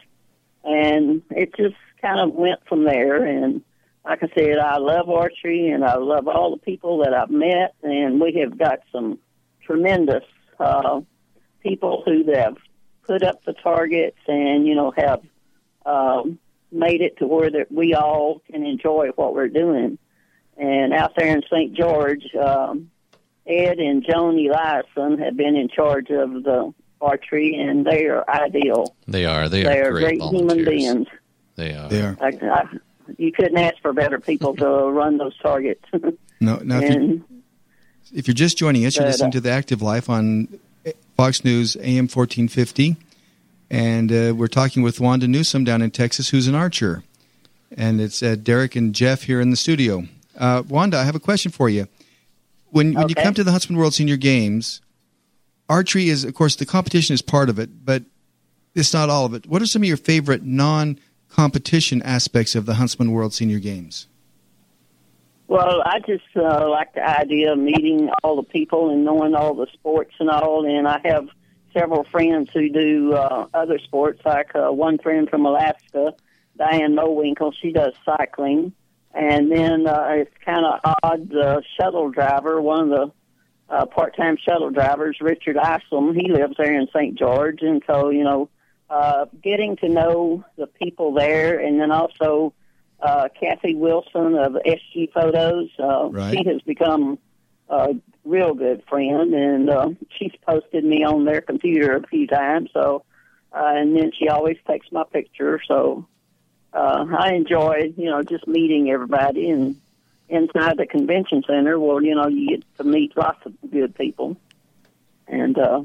and 0.63 1.21
it 1.31 1.55
just 1.55 1.75
kind 2.01 2.19
of 2.19 2.35
went 2.35 2.59
from 2.67 2.83
there. 2.83 3.23
And 3.23 3.61
like 4.05 4.23
I 4.23 4.29
said, 4.35 4.57
I 4.57 4.77
love 4.77 5.09
archery, 5.09 5.69
and 5.69 5.83
I 5.85 5.95
love 5.95 6.27
all 6.27 6.51
the 6.51 6.61
people 6.61 6.99
that 7.03 7.13
I've 7.13 7.29
met, 7.29 7.75
and 7.83 8.19
we 8.19 8.39
have 8.41 8.57
got 8.57 8.79
some 8.91 9.19
tremendous 9.65 10.23
uh, 10.59 11.01
people 11.61 12.03
who 12.05 12.31
have 12.33 12.57
put 13.03 13.23
up 13.23 13.43
the 13.45 13.53
targets, 13.53 14.17
and 14.27 14.67
you 14.67 14.75
know 14.75 14.91
have 14.95 15.21
um, 15.85 16.39
made 16.71 17.01
it 17.01 17.17
to 17.17 17.27
where 17.27 17.51
that 17.51 17.71
we 17.71 17.93
all 17.93 18.41
can 18.49 18.65
enjoy 18.65 19.09
what 19.15 19.35
we're 19.35 19.49
doing. 19.49 19.97
And 20.57 20.93
out 20.93 21.13
there 21.15 21.35
in 21.35 21.41
St. 21.51 21.73
George, 21.73 22.23
um, 22.35 22.91
Ed 23.47 23.79
and 23.79 24.05
Joan 24.07 24.35
Eliason 24.35 25.19
have 25.19 25.35
been 25.35 25.55
in 25.55 25.69
charge 25.69 26.09
of 26.09 26.43
the 26.43 26.73
archery, 27.01 27.55
and 27.55 27.85
they 27.85 28.05
are 28.05 28.23
ideal. 28.29 28.95
They 29.07 29.25
are. 29.25 29.49
They, 29.49 29.63
They 29.63 29.79
are 29.79 29.87
are 29.89 29.91
great, 29.91 30.19
great 30.19 30.31
human 30.31 30.65
beings. 30.65 31.07
They 31.55 31.73
are. 31.73 31.89
They 31.89 32.01
are. 32.01 32.17
I, 32.21 32.27
I, 32.27 32.63
you 33.17 33.31
couldn't 33.31 33.57
ask 33.57 33.75
for 33.81 33.93
better 33.93 34.19
people 34.19 34.55
to 34.57 34.67
run 34.91 35.17
those 35.17 35.37
targets. 35.39 35.83
No, 36.43 36.55
now 36.55 36.79
if, 36.79 36.83
you, 36.83 36.89
and 36.89 37.23
if 38.11 38.27
you're 38.27 38.33
just 38.33 38.57
joining 38.57 38.83
us, 38.87 38.95
you're 38.95 39.03
But, 39.03 39.09
uh, 39.09 39.11
listening 39.11 39.31
to 39.33 39.41
the 39.41 39.51
Active 39.51 39.79
Life 39.83 40.09
on 40.09 40.47
Fox 41.15 41.43
News 41.45 41.75
AM 41.75 42.07
1450, 42.07 42.95
and 43.69 44.11
uh, 44.11 44.33
we're 44.35 44.47
talking 44.47 44.81
with 44.81 44.99
Wanda 44.99 45.27
Newsom 45.27 45.63
down 45.63 45.83
in 45.83 45.91
Texas, 45.91 46.29
who's 46.29 46.47
an 46.47 46.55
archer, 46.55 47.03
and 47.77 48.01
it's 48.01 48.23
uh, 48.23 48.35
Derek 48.41 48.75
and 48.75 48.95
Jeff 48.95 49.21
here 49.23 49.39
in 49.39 49.51
the 49.51 49.55
studio. 49.55 50.05
Uh, 50.35 50.63
Wanda, 50.67 50.97
I 50.97 51.03
have 51.03 51.13
a 51.13 51.19
question 51.19 51.51
for 51.51 51.69
you. 51.69 51.87
When 52.71 52.93
when 52.95 53.07
you 53.07 53.13
come 53.13 53.35
to 53.35 53.43
the 53.43 53.51
Huntsman 53.51 53.77
World 53.77 53.93
Senior 53.93 54.17
Games, 54.17 54.81
archery 55.71 56.09
is, 56.09 56.23
of 56.23 56.33
course, 56.33 56.55
the 56.55 56.65
competition 56.65 57.13
is 57.13 57.21
part 57.21 57.49
of 57.49 57.57
it, 57.57 57.85
but 57.85 58.03
it's 58.75 58.93
not 58.93 59.09
all 59.09 59.25
of 59.25 59.33
it. 59.33 59.47
What 59.47 59.61
are 59.61 59.65
some 59.65 59.81
of 59.81 59.87
your 59.87 59.97
favorite 59.97 60.43
non-competition 60.43 62.01
aspects 62.03 62.55
of 62.55 62.65
the 62.65 62.75
Huntsman 62.75 63.11
World 63.11 63.33
Senior 63.33 63.59
Games? 63.59 64.07
well, 65.51 65.83
I 65.85 65.99
just 65.99 66.23
uh, 66.37 66.69
like 66.69 66.93
the 66.93 67.05
idea 67.05 67.51
of 67.51 67.59
meeting 67.59 68.09
all 68.23 68.37
the 68.37 68.43
people 68.43 68.89
and 68.89 69.03
knowing 69.03 69.35
all 69.35 69.53
the 69.53 69.67
sports 69.73 70.13
and 70.17 70.29
all. 70.29 70.65
And 70.65 70.87
I 70.87 71.01
have 71.03 71.27
several 71.77 72.05
friends 72.05 72.49
who 72.53 72.69
do 72.69 73.11
uh, 73.11 73.47
other 73.53 73.77
sports, 73.79 74.21
like 74.23 74.55
uh, 74.55 74.71
one 74.71 74.97
friend 74.97 75.29
from 75.29 75.45
Alaska, 75.45 76.13
Diane 76.57 76.95
Mowinkle. 76.95 77.51
She 77.61 77.73
does 77.73 77.91
cycling. 78.05 78.71
And 79.13 79.51
then 79.51 79.87
uh, 79.87 80.07
it's 80.11 80.33
kind 80.45 80.65
of 80.65 80.95
odd. 81.03 81.27
The 81.27 81.61
shuttle 81.77 82.11
driver, 82.11 82.61
one 82.61 82.83
of 82.83 82.89
the 82.89 83.11
uh, 83.71 83.85
part-time 83.85 84.37
shuttle 84.37 84.69
drivers, 84.69 85.17
Richard 85.21 85.57
Isom, 85.57 86.13
he 86.13 86.29
lives 86.31 86.55
there 86.57 86.77
in 86.77 86.87
St. 86.93 87.17
George, 87.17 87.59
and 87.61 87.81
so 87.87 88.09
you 88.09 88.23
know, 88.23 88.49
uh, 88.89 89.25
getting 89.41 89.77
to 89.77 89.87
know 89.87 90.43
the 90.57 90.67
people 90.67 91.13
there, 91.13 91.57
and 91.57 91.79
then 91.79 91.89
also 91.91 92.53
uh, 92.99 93.29
Kathy 93.39 93.73
Wilson 93.75 94.35
of 94.35 94.53
SG 94.53 95.11
Photos. 95.13 95.69
Uh, 95.79 96.09
Right. 96.11 96.37
She 96.37 96.49
has 96.49 96.61
become 96.63 97.17
a 97.69 97.95
real 98.25 98.53
good 98.53 98.83
friend, 98.89 99.33
and 99.33 99.69
uh, 99.69 99.89
she's 100.19 100.33
posted 100.45 100.83
me 100.83 101.05
on 101.05 101.23
their 101.23 101.39
computer 101.41 101.95
a 101.95 102.05
few 102.05 102.27
times. 102.27 102.69
So, 102.73 103.05
uh, 103.53 103.71
and 103.75 103.95
then 103.95 104.11
she 104.17 104.27
always 104.27 104.57
takes 104.67 104.87
my 104.91 105.03
picture. 105.05 105.61
So, 105.65 106.05
uh, 106.73 107.05
I 107.17 107.33
enjoy 107.35 107.93
you 107.95 108.09
know 108.09 108.21
just 108.21 108.47
meeting 108.47 108.91
everybody 108.91 109.49
and 109.49 109.77
inside 110.31 110.77
the 110.77 110.85
convention 110.87 111.43
center. 111.45 111.79
Well, 111.79 112.01
you 112.01 112.15
know 112.15 112.27
you 112.27 112.49
get 112.57 112.77
to 112.77 112.83
meet 112.83 113.15
lots 113.15 113.45
of 113.45 113.53
good 113.69 113.93
people, 113.95 114.37
and 115.27 115.57
uh, 115.57 115.81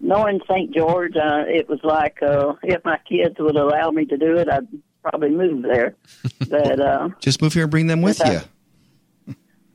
knowing 0.00 0.40
St. 0.48 0.74
George, 0.74 1.16
uh, 1.16 1.44
it 1.46 1.68
was 1.68 1.80
like 1.84 2.22
uh, 2.22 2.54
if 2.62 2.84
my 2.84 2.98
kids 3.08 3.36
would 3.38 3.56
allow 3.56 3.90
me 3.90 4.04
to 4.06 4.16
do 4.16 4.36
it, 4.38 4.48
I'd 4.50 4.66
probably 5.02 5.30
move 5.30 5.62
there. 5.62 5.94
but 6.48 6.80
uh, 6.80 7.08
Just 7.20 7.40
move 7.42 7.52
here 7.52 7.64
and 7.64 7.70
bring 7.70 7.86
them 7.86 8.02
with 8.02 8.18
you. 8.20 8.24
I- 8.32 8.44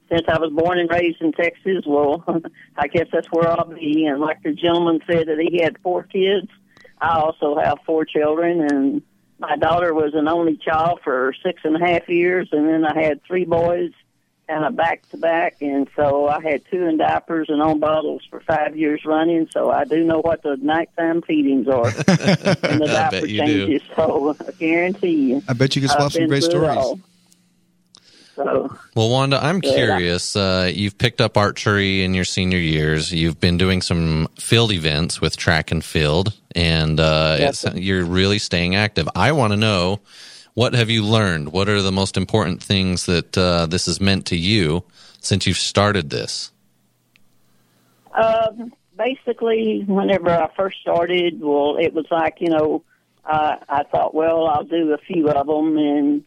since 0.10 0.28
I 0.28 0.38
was 0.38 0.52
born 0.52 0.78
and 0.78 0.92
raised 0.92 1.22
in 1.22 1.32
Texas, 1.32 1.86
well, 1.88 2.24
I 2.78 2.88
guess 2.88 3.08
that's 3.12 3.26
where 3.32 3.48
I'll 3.50 3.66
be. 3.66 4.06
And 4.06 4.20
like 4.22 4.44
the 4.44 4.52
gentleman 4.54 5.00
said 5.10 5.28
that 5.28 5.40
he 5.40 5.60
had 5.64 5.78
four 5.82 6.04
kids, 6.04 6.50
I 7.02 7.18
also 7.20 7.58
have 7.58 7.80
four 7.84 8.06
children, 8.06 8.62
and 8.62 9.02
my 9.44 9.58
daughter 9.58 9.94
was 9.94 10.14
an 10.14 10.30
only 10.30 10.56
child 10.56 11.02
for 11.04 11.34
six 11.44 11.62
and 11.66 11.76
a 11.76 11.86
half 11.86 12.08
years, 12.08 12.48
and 12.54 12.68
then 12.68 12.86
I 12.86 13.00
had 13.00 13.22
three 13.24 13.44
boys, 13.44 13.92
kind 14.48 14.64
of 14.64 14.76
back 14.78 15.08
to 15.10 15.18
back, 15.18 15.58
and 15.62 15.90
so 15.98 16.30
I 16.30 16.42
had 16.42 16.64
two 16.72 16.84
in 16.84 16.98
diapers 16.98 17.50
and 17.50 17.62
on 17.62 17.80
bottles 17.80 18.24
for 18.30 18.40
five 18.40 18.78
years 18.78 19.04
running. 19.06 19.50
So 19.52 19.70
I 19.70 19.84
do 19.84 20.04
know 20.06 20.22
what 20.22 20.44
the 20.44 20.56
nighttime 20.56 21.22
feedings 21.24 21.68
are 21.68 21.88
and 21.88 21.96
the 21.98 22.88
I 22.90 22.94
diaper 22.94 23.22
bet 23.22 23.30
you 23.30 23.46
do. 23.46 23.68
changes. 23.68 23.82
So 23.96 24.36
I 24.40 24.52
guarantee 24.52 25.32
you, 25.32 25.44
I 25.48 25.54
bet 25.54 25.76
you 25.76 25.82
can 25.82 25.90
swap 25.90 26.14
some 26.14 26.28
great 26.28 26.44
stories. 26.44 26.78
all. 26.78 27.00
So 28.36 28.76
Well, 28.96 29.10
Wanda, 29.10 29.44
I'm 29.44 29.62
Yeah. 29.64 29.74
curious. 29.74 30.36
Uh, 30.36 30.72
you've 30.74 30.98
picked 30.98 31.22
up 31.22 31.38
archery 31.38 32.04
in 32.04 32.14
your 32.14 32.26
senior 32.26 32.58
years. 32.58 33.12
You've 33.14 33.40
been 33.40 33.58
doing 33.58 33.82
some 33.82 34.28
field 34.40 34.72
events 34.72 35.22
with 35.22 35.38
track 35.38 35.72
and 35.72 35.84
field, 35.84 36.34
and 36.56 37.00
uh, 37.00 37.38
Yes, 37.40 37.64
it's, 37.64 37.76
you're 37.76 38.04
really 38.04 38.40
staying 38.40 38.76
active. 38.76 39.08
I 39.16 39.32
want 39.32 39.54
to 39.54 39.58
know 39.58 40.00
what 40.56 40.74
have 40.74 40.90
you 40.90 41.04
learned? 41.04 41.52
What 41.52 41.70
are 41.70 41.82
the 41.82 41.92
most 41.92 42.18
important 42.18 42.62
things 42.62 43.06
that 43.06 43.38
uh, 43.38 43.66
this 43.68 43.86
has 43.88 44.00
meant 44.00 44.26
to 44.28 44.38
you 44.38 44.84
since 45.20 45.46
you've 45.48 45.58
started 45.58 46.10
this? 46.10 46.52
Um, 48.14 48.74
basically, 48.98 49.84
whenever 49.88 50.30
I 50.30 50.50
first 50.56 50.80
started, 50.82 51.40
well, 51.40 51.78
it 51.78 51.94
was 51.94 52.06
like 52.12 52.38
you 52.40 52.50
know, 52.50 52.84
uh, 53.26 53.58
I 53.70 53.84
thought, 53.84 54.14
well, 54.14 54.48
I'll 54.48 54.64
do 54.64 54.94
a 54.94 54.98
few 54.98 55.30
of 55.30 55.48
them, 55.48 55.78
and 55.78 56.24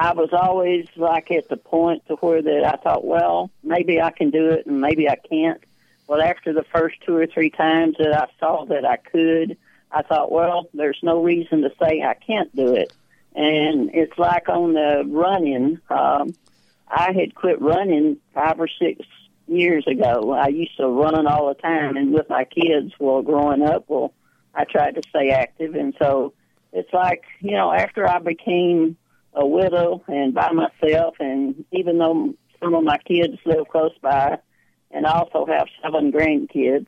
I 0.00 0.14
was 0.14 0.30
always 0.32 0.86
like 0.96 1.30
at 1.30 1.50
the 1.50 1.58
point 1.58 2.06
to 2.06 2.14
where 2.14 2.40
that 2.40 2.64
I 2.64 2.82
thought, 2.82 3.04
well, 3.04 3.50
maybe 3.62 4.00
I 4.00 4.10
can 4.10 4.30
do 4.30 4.48
it, 4.48 4.64
and 4.64 4.80
maybe 4.80 5.10
I 5.10 5.16
can't. 5.16 5.62
Well, 6.06 6.22
after 6.22 6.54
the 6.54 6.64
first 6.74 6.96
two 7.04 7.14
or 7.14 7.26
three 7.26 7.50
times 7.50 7.96
that 7.98 8.14
I 8.14 8.26
saw 8.40 8.64
that 8.64 8.86
I 8.86 8.96
could, 8.96 9.58
I 9.92 10.00
thought, 10.00 10.32
well, 10.32 10.70
there's 10.72 10.98
no 11.02 11.22
reason 11.22 11.60
to 11.60 11.70
say 11.78 12.00
I 12.00 12.14
can't 12.14 12.54
do 12.56 12.74
it. 12.74 12.94
And 13.34 13.90
it's 13.92 14.16
like 14.16 14.48
on 14.48 14.72
the 14.72 15.04
running. 15.06 15.80
Um, 15.90 16.34
I 16.88 17.12
had 17.12 17.34
quit 17.34 17.60
running 17.60 18.16
five 18.32 18.58
or 18.58 18.68
six 18.68 19.06
years 19.48 19.86
ago. 19.86 20.32
I 20.32 20.48
used 20.48 20.78
to 20.78 20.88
run 20.88 21.26
all 21.26 21.48
the 21.48 21.60
time, 21.60 21.98
and 21.98 22.14
with 22.14 22.30
my 22.30 22.46
kids, 22.46 22.94
well, 22.98 23.20
growing 23.20 23.62
up, 23.62 23.84
well, 23.88 24.14
I 24.54 24.64
tried 24.64 24.94
to 24.94 25.02
stay 25.10 25.28
active, 25.28 25.74
and 25.74 25.94
so 26.00 26.32
it's 26.72 26.92
like 26.94 27.24
you 27.40 27.52
know, 27.52 27.70
after 27.70 28.08
I 28.08 28.18
became 28.18 28.96
a 29.34 29.46
widow 29.46 30.02
and 30.08 30.34
by 30.34 30.50
myself, 30.52 31.16
and 31.20 31.64
even 31.72 31.98
though 31.98 32.34
some 32.60 32.74
of 32.74 32.84
my 32.84 32.98
kids 32.98 33.38
live 33.44 33.68
close 33.68 33.96
by, 34.00 34.38
and 34.90 35.06
I 35.06 35.12
also 35.12 35.46
have 35.46 35.68
seven 35.82 36.12
grandkids, 36.12 36.86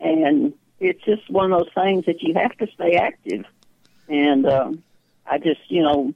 and 0.00 0.54
it's 0.78 1.02
just 1.02 1.28
one 1.30 1.52
of 1.52 1.58
those 1.60 1.72
things 1.74 2.06
that 2.06 2.22
you 2.22 2.34
have 2.34 2.56
to 2.58 2.66
stay 2.74 2.94
active, 2.96 3.44
and 4.08 4.46
um, 4.46 4.82
I 5.26 5.38
just 5.38 5.60
you 5.68 5.82
know 5.82 6.14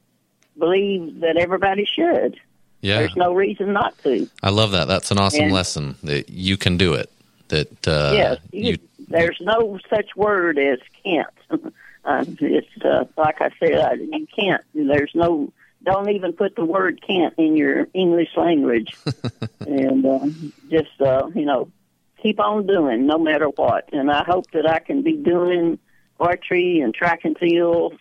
believe 0.57 1.19
that 1.21 1.37
everybody 1.37 1.85
should. 1.85 2.39
Yeah, 2.81 2.99
There's 2.99 3.15
no 3.15 3.33
reason 3.33 3.73
not 3.73 3.97
to. 4.03 4.29
I 4.43 4.51
love 4.51 4.71
that. 4.73 4.87
That's 4.87 5.09
an 5.09 5.17
awesome 5.17 5.45
And- 5.45 5.53
lesson 5.53 5.95
that 6.03 6.29
you 6.29 6.55
can 6.55 6.77
do 6.77 6.93
it. 6.93 7.11
That 7.47 7.87
uh, 7.87 8.11
yes, 8.13 8.39
you, 8.51 8.71
you 8.71 8.77
there's 9.07 9.37
no 9.41 9.79
such 9.89 10.15
word 10.15 10.57
as 10.57 10.79
can't. 11.03 11.27
uh, 12.05 12.25
it's 12.39 12.67
uh, 12.83 13.05
like 13.17 13.39
I 13.41 13.51
said, 13.59 13.77
I, 13.77 13.93
you 13.93 14.27
can't. 14.35 14.63
There's 14.73 15.11
no. 15.13 15.51
Don't 15.85 16.09
even 16.09 16.33
put 16.33 16.55
the 16.55 16.65
word 16.65 17.01
can't 17.05 17.33
in 17.37 17.55
your 17.55 17.87
English 17.93 18.29
language, 18.35 18.95
and 19.61 20.05
uh, 20.05 20.25
just 20.69 20.99
uh, 20.99 21.29
you 21.33 21.45
know, 21.45 21.71
keep 22.21 22.39
on 22.39 22.65
doing 22.65 23.05
no 23.05 23.19
matter 23.19 23.45
what. 23.45 23.89
And 23.93 24.11
I 24.11 24.23
hope 24.23 24.49
that 24.51 24.67
I 24.67 24.79
can 24.79 25.03
be 25.03 25.13
doing 25.13 25.77
archery 26.19 26.79
and 26.79 26.93
track 26.93 27.21
and 27.23 27.37
field 27.37 27.93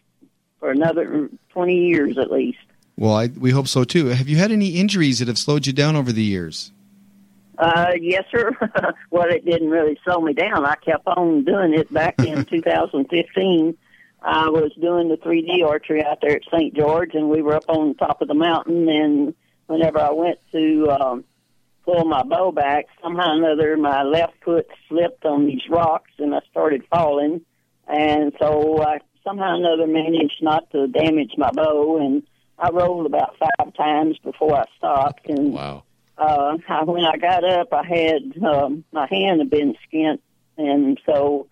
for 0.58 0.70
another 0.70 1.28
twenty 1.50 1.86
years 1.86 2.16
at 2.16 2.32
least. 2.32 2.58
Well, 2.96 3.14
I, 3.14 3.26
we 3.26 3.50
hope 3.50 3.68
so 3.68 3.84
too. 3.84 4.06
Have 4.06 4.28
you 4.28 4.36
had 4.36 4.50
any 4.50 4.70
injuries 4.76 5.18
that 5.18 5.28
have 5.28 5.38
slowed 5.38 5.66
you 5.66 5.72
down 5.72 5.94
over 5.94 6.10
the 6.12 6.22
years? 6.22 6.72
Uh, 7.58 7.92
yes, 8.00 8.24
sir. 8.30 8.50
well, 9.10 9.28
it 9.28 9.44
didn't 9.44 9.70
really 9.70 9.98
slow 10.04 10.20
me 10.20 10.32
down. 10.32 10.64
I 10.64 10.74
kept 10.76 11.06
on 11.06 11.44
doing 11.44 11.74
it 11.74 11.92
back 11.92 12.18
in 12.18 12.44
2015. 12.50 13.76
I 14.24 14.48
was 14.48 14.72
doing 14.80 15.10
the 15.10 15.18
3D 15.18 15.62
archery 15.66 16.02
out 16.02 16.18
there 16.22 16.36
at 16.36 16.42
St. 16.50 16.74
George, 16.74 17.10
and 17.12 17.28
we 17.28 17.42
were 17.42 17.56
up 17.56 17.68
on 17.68 17.94
top 17.94 18.22
of 18.22 18.28
the 18.28 18.34
mountain. 18.34 18.88
And 18.88 19.34
whenever 19.66 20.00
I 20.00 20.12
went 20.12 20.38
to 20.52 20.88
um, 20.88 21.24
pull 21.84 22.06
my 22.06 22.22
bow 22.22 22.50
back, 22.50 22.86
somehow 23.02 23.32
or 23.32 23.36
another, 23.36 23.76
my 23.76 24.02
left 24.02 24.32
foot 24.42 24.66
slipped 24.88 25.26
on 25.26 25.46
these 25.46 25.60
rocks, 25.68 26.10
and 26.18 26.34
I 26.34 26.40
started 26.50 26.84
falling. 26.90 27.42
And 27.86 28.32
so 28.40 28.82
I 28.82 29.00
somehow 29.24 29.52
or 29.52 29.56
another 29.56 29.86
managed 29.86 30.42
not 30.42 30.70
to 30.70 30.86
damage 30.86 31.32
my 31.36 31.50
bow, 31.50 31.98
and 31.98 32.22
I 32.58 32.70
rolled 32.70 33.04
about 33.04 33.36
five 33.38 33.74
times 33.74 34.16
before 34.24 34.56
I 34.56 34.64
stopped. 34.78 35.28
And 35.28 35.52
wow. 35.52 35.84
uh, 36.16 36.56
I, 36.66 36.84
when 36.84 37.04
I 37.04 37.18
got 37.18 37.44
up, 37.44 37.74
I 37.74 37.84
had 37.86 38.42
um, 38.42 38.84
my 38.90 39.06
hand 39.06 39.40
had 39.40 39.50
been 39.50 39.74
skint, 39.86 40.20
and 40.56 40.98
so 41.04 41.46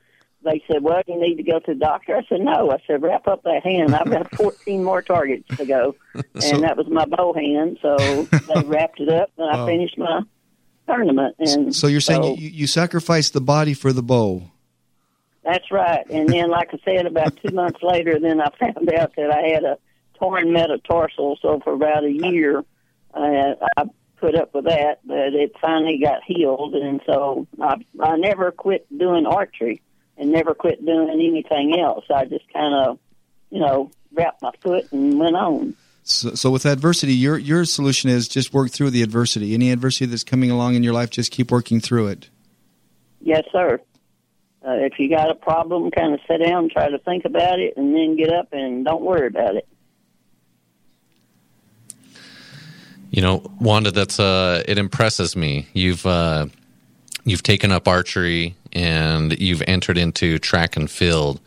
they 0.45 0.63
said, 0.71 0.83
"Well, 0.83 1.03
you 1.07 1.21
need 1.21 1.37
to 1.37 1.43
go 1.43 1.59
to 1.61 1.75
the 1.75 1.79
doctor." 1.79 2.17
I 2.17 2.25
said, 2.29 2.41
"No." 2.41 2.71
I 2.71 2.79
said, 2.87 3.03
"Wrap 3.03 3.27
up 3.29 3.43
that 3.45 3.63
hand. 3.65 3.95
I've 3.95 4.11
got 4.11 4.35
14 4.37 4.83
more 4.85 5.03
targets 5.03 5.57
to 5.57 5.65
go," 5.67 5.95
and 6.15 6.43
So- 6.43 6.61
that 6.61 6.77
was 6.77 6.87
my 6.89 7.05
bow 7.05 7.33
hand. 7.33 7.79
So 7.83 7.97
they 8.25 8.63
wrapped 8.67 9.01
it 9.01 9.09
up, 9.09 9.31
and 9.39 9.51
I 9.51 9.63
Oh. 9.63 9.67
finished 9.67 9.97
my 9.99 10.23
tournament. 10.89 11.37
And 11.39 11.75
So 11.75 11.87
you're 11.87 12.01
saying 12.01 12.23
so- 12.23 12.35
you, 12.35 12.49
you 12.49 12.67
sacrificed 12.67 13.33
the 13.33 13.41
body 13.41 13.75
for 13.75 13.93
the 13.93 14.03
bow. 14.03 14.43
That's 15.45 15.71
right. 15.73 16.05
And 16.09 16.29
then, 16.29 16.51
like 16.51 16.69
I 16.73 16.79
said, 16.85 17.05
about 17.07 17.37
two 17.45 17.53
months 17.53 17.81
later, 17.83 18.19
then 18.21 18.41
I 18.41 18.49
found 18.61 18.93
out 18.95 19.13
that 19.17 19.31
I 19.33 19.49
had 19.53 19.65
a 19.65 19.77
torn 20.19 20.53
metatarsal. 20.53 21.37
So 21.43 21.59
for 21.65 21.73
about 21.73 22.05
a 22.05 22.13
year, 22.13 22.65
uh, 23.13 23.55
I 23.77 23.85
put 24.19 24.37
up 24.37 24.55
with 24.55 24.67
that, 24.67 25.01
but 25.05 25.35
it 25.35 25.53
finally 25.61 25.99
got 26.01 26.23
healed. 26.25 26.75
And 26.77 27.01
so 27.07 27.49
I, 27.61 27.75
I 28.01 28.17
never 28.19 28.53
quit 28.53 28.87
doing 28.97 29.27
archery 29.27 29.83
and 30.17 30.33
never 30.33 30.55
quit 30.55 30.85
doing 30.85 31.11
anything 31.11 31.79
else. 31.79 32.05
I 32.15 32.25
just 32.25 32.45
kind 32.53 32.75
of, 32.75 32.99
you 33.51 33.61
know, 33.61 33.91
wrapped 34.13 34.43
my 34.43 34.53
foot 34.61 34.91
and 34.93 35.19
went 35.19 35.37
on. 35.37 35.75
So, 36.05 36.35
so 36.35 36.51
with 36.51 36.67
adversity, 36.67 37.15
your 37.15 37.39
your 37.39 37.65
solution 37.65 38.11
is 38.11 38.27
just 38.27 38.53
work 38.53 38.71
through 38.71 38.91
the 38.91 39.03
adversity. 39.03 39.55
Any 39.55 39.71
adversity 39.71 40.07
that's 40.07 40.25
coming 40.25 40.51
along 40.51 40.75
in 40.75 40.83
your 40.83 40.93
life, 40.93 41.11
just 41.11 41.31
keep 41.31 41.51
working 41.51 41.81
through 41.81 42.09
it. 42.09 42.29
Yes, 43.21 43.45
sir. 43.53 43.81
Uh, 44.67 44.73
if 44.75 44.99
you 44.99 45.09
got 45.09 45.31
a 45.31 45.35
problem, 45.35 45.91
kind 45.91 46.15
of 46.15 46.21
sit 46.29 46.39
down, 46.45 46.71
try 46.71 46.89
to 46.89 46.99
think 46.99 47.25
about 47.25 47.59
it, 47.59 47.75
and 47.77 47.95
then 47.95 48.17
get 48.17 48.33
up 48.33 48.49
and 48.53 48.85
don't 48.85 49.03
worry 49.03 49.27
about 49.27 49.57
it. 49.57 49.67
You 53.11 53.23
know, 53.23 53.43
Wanda, 53.61 53.91
that's 53.91 54.19
uh, 54.19 54.63
it 54.67 54.79
impresses 54.79 55.37
me. 55.37 55.69
You've 55.73 56.07
uh, 56.07 56.47
you've 57.25 57.43
taken 57.43 57.73
up 57.73 57.89
archery 57.89 58.55
and 58.73 59.39
you've 59.39 59.63
entered 59.67 59.99
into 59.99 60.39
track 60.39 60.77
and 60.77 60.91
field 60.91 61.41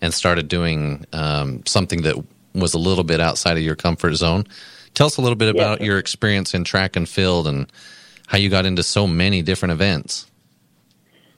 and 0.00 0.12
started 0.12 0.48
doing 0.48 1.04
um, 1.12 1.64
something 1.66 2.02
that 2.02 2.16
was 2.54 2.74
a 2.74 2.78
little 2.78 3.04
bit 3.04 3.20
outside 3.20 3.56
of 3.56 3.62
your 3.62 3.76
comfort 3.76 4.14
zone. 4.14 4.46
Tell 4.94 5.06
us 5.06 5.16
a 5.16 5.22
little 5.22 5.36
bit 5.36 5.48
about 5.48 5.78
sir. 5.78 5.84
your 5.84 5.98
experience 5.98 6.54
in 6.54 6.64
track 6.64 6.96
and 6.96 7.08
field 7.08 7.46
and 7.46 7.66
how 8.26 8.38
you 8.38 8.48
got 8.48 8.66
into 8.66 8.82
so 8.82 9.06
many 9.06 9.42
different 9.42 9.72
events. 9.72 10.26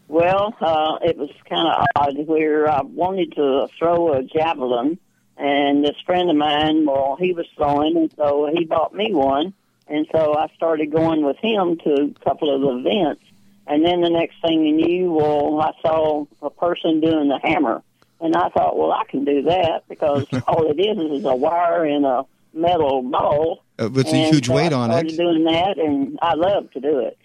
Well, 0.09 0.55
uh, 0.61 0.99
it 1.03 1.17
was 1.17 1.31
kind 1.49 1.69
of 1.69 1.87
odd 1.97 2.27
where 2.27 2.69
I 2.69 2.83
wanted 2.83 3.33
to 3.37 3.69
throw 3.79 4.13
a 4.13 4.23
javelin, 4.23 4.99
and 5.37 5.85
this 5.85 5.97
friend 6.05 6.31
of 6.31 6.37
mine, 6.37 6.85
well, 6.87 7.17
he 7.19 7.33
was 7.33 7.47
throwing, 7.57 7.97
and 7.97 8.13
so 8.17 8.51
he 8.53 8.65
bought 8.65 8.95
me 8.95 9.13
one, 9.13 9.55
and 9.89 10.07
so 10.13 10.37
I 10.37 10.49
started 10.55 10.93
going 10.93 11.25
with 11.25 11.39
him 11.39 11.79
to 11.85 12.15
a 12.15 12.25
couple 12.25 12.55
of 12.55 12.79
events, 12.79 13.23
and 13.67 13.85
then 13.85 14.01
the 14.03 14.11
next 14.11 14.37
thing 14.47 14.65
you 14.65 14.73
knew, 14.73 15.13
well, 15.13 15.61
I 15.61 15.73
saw 15.81 16.27
a 16.43 16.51
person 16.51 17.01
doing 17.01 17.29
the 17.29 17.41
hammer, 17.43 17.83
and 18.21 18.37
I 18.37 18.49
thought, 18.51 18.77
well, 18.77 18.93
I 18.93 19.05
can 19.09 19.25
do 19.25 19.43
that 19.43 19.85
because 19.89 20.27
all 20.47 20.71
it 20.71 20.81
is 20.81 21.19
is 21.21 21.25
a 21.25 21.35
wire 21.35 21.85
and 21.85 22.05
a 22.05 22.25
metal 22.53 23.03
ball, 23.03 23.65
Uh, 23.79 23.89
with 23.89 24.07
a 24.09 24.31
huge 24.31 24.47
so 24.47 24.55
weight 24.55 24.73
on 24.73 24.91
it. 24.91 24.95
I 24.95 24.99
started 24.99 25.17
doing 25.17 25.45
that, 25.45 25.79
and 25.79 26.19
I 26.23 26.35
love 26.35 26.71
to 26.73 26.81
do 26.81 27.01
it. 27.01 27.19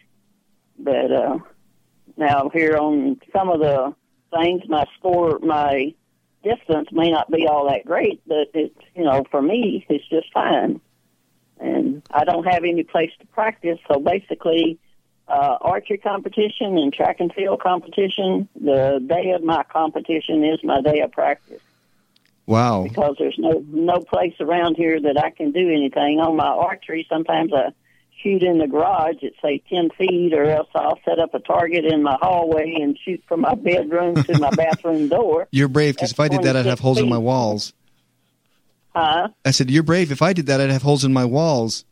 But 0.78 1.12
uh, 1.12 1.39
now 2.17 2.49
here 2.54 2.78
on 2.78 3.19
some 3.34 3.49
of 3.49 3.60
the 3.60 3.93
things, 4.32 4.63
my 4.67 4.86
score, 4.97 5.39
my 5.39 5.93
distance 6.43 6.88
may 6.91 7.12
not 7.12 7.30
be 7.30 7.47
all 7.47 7.69
that 7.69 7.86
great, 7.86 8.21
but 8.25 8.49
it's 8.54 8.80
you 8.95 9.04
know 9.04 9.25
for 9.30 9.41
me 9.41 9.86
it's 9.89 10.08
just 10.08 10.32
fine. 10.34 10.80
And 11.60 12.02
I 12.10 12.23
don't 12.23 12.45
have 12.45 12.63
any 12.63 12.84
place 12.84 13.12
to 13.19 13.28
practice, 13.28 13.80
so 13.91 13.99
basically, 13.99 14.80
uh, 15.30 15.58
archery 15.62 15.98
competition 15.98 16.78
and 16.78 16.94
track 16.94 17.18
and 17.20 17.32
field 17.34 17.62
competition. 17.62 18.50
The 18.60 19.00
day 19.06 19.32
of 19.32 19.44
my 19.44 19.63
competition 19.63 20.44
is 20.44 20.63
my 20.63 20.82
day 20.82 21.02
of 21.02 21.12
practice. 21.12 21.62
Wow. 22.46 22.86
because 22.89 23.15
there's 23.20 23.38
no 23.38 23.63
no 23.68 24.00
place 24.00 24.34
around 24.39 24.76
here 24.76 25.00
that 25.00 25.22
I 25.24 25.30
can 25.30 25.52
do 25.52 25.70
anything 25.70 26.20
on 26.20 26.36
my 26.36 26.48
archery. 26.48 27.06
Sometimes 27.08 27.54
I 27.54 27.74
shoot 28.24 28.42
in 28.42 28.58
the 28.58 28.65
garage 28.65 29.24
at 29.24 29.34
say 29.39 29.62
ten 29.70 29.92
feet, 29.92 30.34
or 30.34 30.46
else 30.46 30.68
I'll 30.74 31.00
set 31.06 31.20
up 31.20 31.36
a 31.36 31.39
target 31.39 31.86
in 31.86 32.02
my 32.02 32.18
hallway 32.20 32.78
and 32.82 32.98
shoot 33.06 33.24
from 33.28 33.42
my 33.42 33.54
bedroom 33.54 34.24
to 34.24 34.39
my 34.39 34.50
bathroom 34.56 35.10
door. 35.10 35.48
You're 35.52 35.68
brave 35.68 35.96
because 35.96 36.12
if 36.12 36.20
I 36.20 36.28
did 36.28 36.42
that, 36.42 36.56
I'd 36.56 36.65
have 36.65 36.80
26 36.80 36.82
holes 36.82 36.98
in 36.98 37.08
my 37.08 37.20
walls. 37.20 37.74
Huh? 38.96 39.28
I 39.46 39.52
said, 39.52 39.70
"You're 39.70 39.84
brave. 39.84 40.12
If 40.12 40.24
I 40.24 40.34
did 40.34 40.48
that, 40.48 40.60
I'd 40.60 40.72
have 40.72 40.82
holes 40.82 41.04
in 41.04 41.13
my 41.13 41.26
walls." 41.26 41.86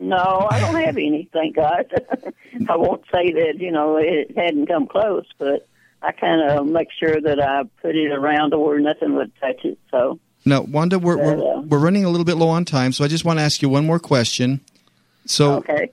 No, 0.00 0.46
I 0.48 0.60
don't 0.60 0.76
have 0.76 0.96
any, 0.96 1.28
thank 1.32 1.56
God. 1.56 1.86
I 2.68 2.76
won't 2.76 3.02
say 3.12 3.32
that, 3.32 3.54
you 3.58 3.70
know, 3.70 3.96
it 3.96 4.36
hadn't 4.36 4.66
come 4.66 4.86
close, 4.86 5.26
but 5.38 5.68
I 6.02 6.12
kind 6.12 6.50
of 6.50 6.66
make 6.66 6.88
sure 6.98 7.20
that 7.20 7.40
I 7.40 7.64
put 7.82 7.96
it 7.96 8.12
around 8.12 8.50
to 8.50 8.58
where 8.58 8.78
nothing 8.78 9.14
would 9.16 9.32
touch 9.40 9.64
it. 9.64 9.78
So, 9.90 10.18
Now, 10.44 10.62
Wanda, 10.62 10.98
we're 10.98 11.16
we're, 11.16 11.36
Yeah. 11.36 11.58
Uh, 11.58 11.60
we're 11.62 11.78
running 11.78 12.04
a 12.04 12.10
little 12.10 12.24
bit 12.24 12.36
low 12.36 12.48
on 12.48 12.64
time, 12.64 12.92
so 12.92 13.04
I 13.04 13.08
just 13.08 13.24
want 13.24 13.38
to 13.38 13.42
ask 13.42 13.62
you 13.62 13.68
one 13.68 13.86
more 13.86 13.98
question. 13.98 14.60
So, 15.26 15.56
okay. 15.56 15.90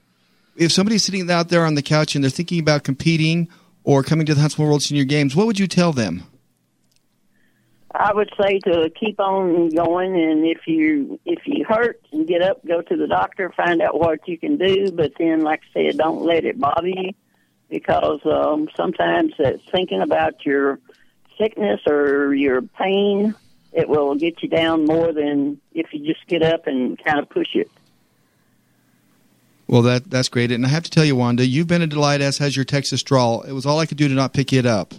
if 0.56 0.72
somebody's 0.72 1.04
sitting 1.04 1.30
out 1.30 1.48
there 1.48 1.64
on 1.64 1.74
the 1.74 1.82
couch 1.82 2.14
and 2.14 2.24
they're 2.24 2.30
thinking 2.30 2.60
about 2.60 2.84
competing 2.84 3.48
or 3.84 4.02
coming 4.02 4.26
to 4.26 4.34
the 4.34 4.40
Huntsman 4.40 4.68
World 4.68 4.82
Senior 4.82 5.04
Games, 5.04 5.36
what 5.36 5.46
would 5.46 5.58
you 5.58 5.66
tell 5.66 5.92
them? 5.92 6.22
I 7.94 8.12
would 8.12 8.30
say 8.40 8.58
to 8.60 8.90
keep 8.90 9.20
on 9.20 9.70
going, 9.70 10.14
and 10.14 10.44
if 10.44 10.66
you 10.66 11.18
if 11.24 11.46
you 11.46 11.64
hurt, 11.64 12.00
and 12.12 12.26
get 12.26 12.42
up, 12.42 12.64
go 12.66 12.82
to 12.82 12.96
the 12.96 13.06
doctor, 13.06 13.52
find 13.56 13.80
out 13.80 13.98
what 13.98 14.26
you 14.26 14.36
can 14.36 14.56
do. 14.56 14.90
But 14.90 15.12
then, 15.18 15.42
like 15.42 15.62
I 15.70 15.82
said, 15.82 15.98
don't 15.98 16.22
let 16.22 16.44
it 16.44 16.58
bother 16.58 16.88
you, 16.88 17.12
because 17.70 18.20
um, 18.24 18.68
sometimes 18.76 19.34
thinking 19.70 20.02
about 20.02 20.44
your 20.44 20.80
sickness 21.38 21.80
or 21.86 22.34
your 22.34 22.60
pain, 22.62 23.34
it 23.72 23.88
will 23.88 24.14
get 24.14 24.42
you 24.42 24.48
down 24.48 24.84
more 24.84 25.12
than 25.12 25.60
if 25.72 25.92
you 25.92 26.04
just 26.04 26.26
get 26.26 26.42
up 26.42 26.66
and 26.66 27.02
kind 27.02 27.18
of 27.18 27.28
push 27.28 27.54
it. 27.54 27.70
Well, 29.68 29.82
that 29.82 30.10
that's 30.10 30.28
great, 30.28 30.50
and 30.52 30.66
I 30.66 30.68
have 30.68 30.84
to 30.84 30.90
tell 30.90 31.04
you, 31.04 31.16
Wanda, 31.16 31.46
you've 31.46 31.66
been 31.66 31.82
a 31.82 31.86
delight. 31.86 32.20
As 32.20 32.38
has 32.38 32.56
your 32.56 32.64
Texas 32.64 33.02
drawl. 33.02 33.42
It 33.42 33.52
was 33.52 33.64
all 33.64 33.78
I 33.78 33.86
could 33.86 33.96
do 33.96 34.08
to 34.08 34.14
not 34.14 34.32
pick 34.32 34.52
it 34.52 34.66
up. 34.66 34.92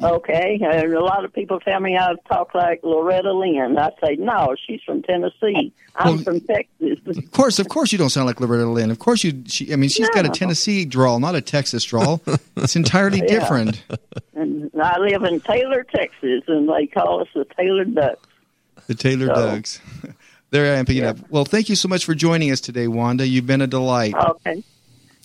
Okay, 0.00 0.60
and 0.62 0.94
a 0.94 1.02
lot 1.02 1.24
of 1.24 1.32
people 1.32 1.58
tell 1.58 1.80
me 1.80 1.96
I 1.96 2.14
talk 2.28 2.54
like 2.54 2.80
Loretta 2.84 3.32
Lynn. 3.32 3.76
I 3.76 3.90
say 4.02 4.14
no, 4.16 4.54
she's 4.66 4.80
from 4.82 5.02
Tennessee. 5.02 5.72
I'm 5.96 6.14
Well- 6.16 6.24
from 6.24 6.40
Texas. 6.40 6.98
Of 7.04 7.30
course, 7.32 7.58
of 7.58 7.68
course, 7.68 7.90
you 7.90 7.98
don't 7.98 8.10
sound 8.10 8.26
like 8.28 8.40
Loretta 8.40 8.66
Lynn. 8.68 8.90
Of 8.92 9.00
course, 9.00 9.24
you. 9.24 9.42
She, 9.46 9.72
I 9.72 9.76
mean, 9.76 9.90
she's 9.90 10.08
got 10.10 10.24
a 10.24 10.28
Tennessee 10.28 10.84
drawl, 10.84 11.18
not 11.18 11.34
a 11.34 11.40
Texas 11.40 11.82
drawl. 11.84 12.20
it's 12.56 12.76
entirely 12.76 13.18
Yeah. 13.18 13.26
different. 13.40 13.82
And 14.34 14.70
I 14.80 14.98
live 15.00 15.24
in 15.24 15.40
Taylor, 15.40 15.84
Texas, 15.92 16.42
and 16.46 16.68
they 16.68 16.86
call 16.86 17.20
us 17.22 17.28
the 17.34 17.44
Taylor 17.58 17.84
Ducks. 17.84 18.28
The 18.86 18.94
Taylor 18.94 19.26
So- 19.26 19.34
Dugs. 19.34 19.80
there 20.50 20.72
I 20.72 20.78
am 20.78 20.86
picking 20.86 21.02
Yeah. 21.02 21.10
up. 21.10 21.16
Well, 21.28 21.44
thank 21.44 21.68
you 21.68 21.74
so 21.74 21.88
much 21.88 22.04
for 22.04 22.14
joining 22.14 22.52
us 22.52 22.60
today, 22.60 22.86
Wanda. 22.86 23.26
You've 23.26 23.46
been 23.48 23.62
a 23.62 23.66
delight. 23.66 24.14
Okay. 24.14 24.62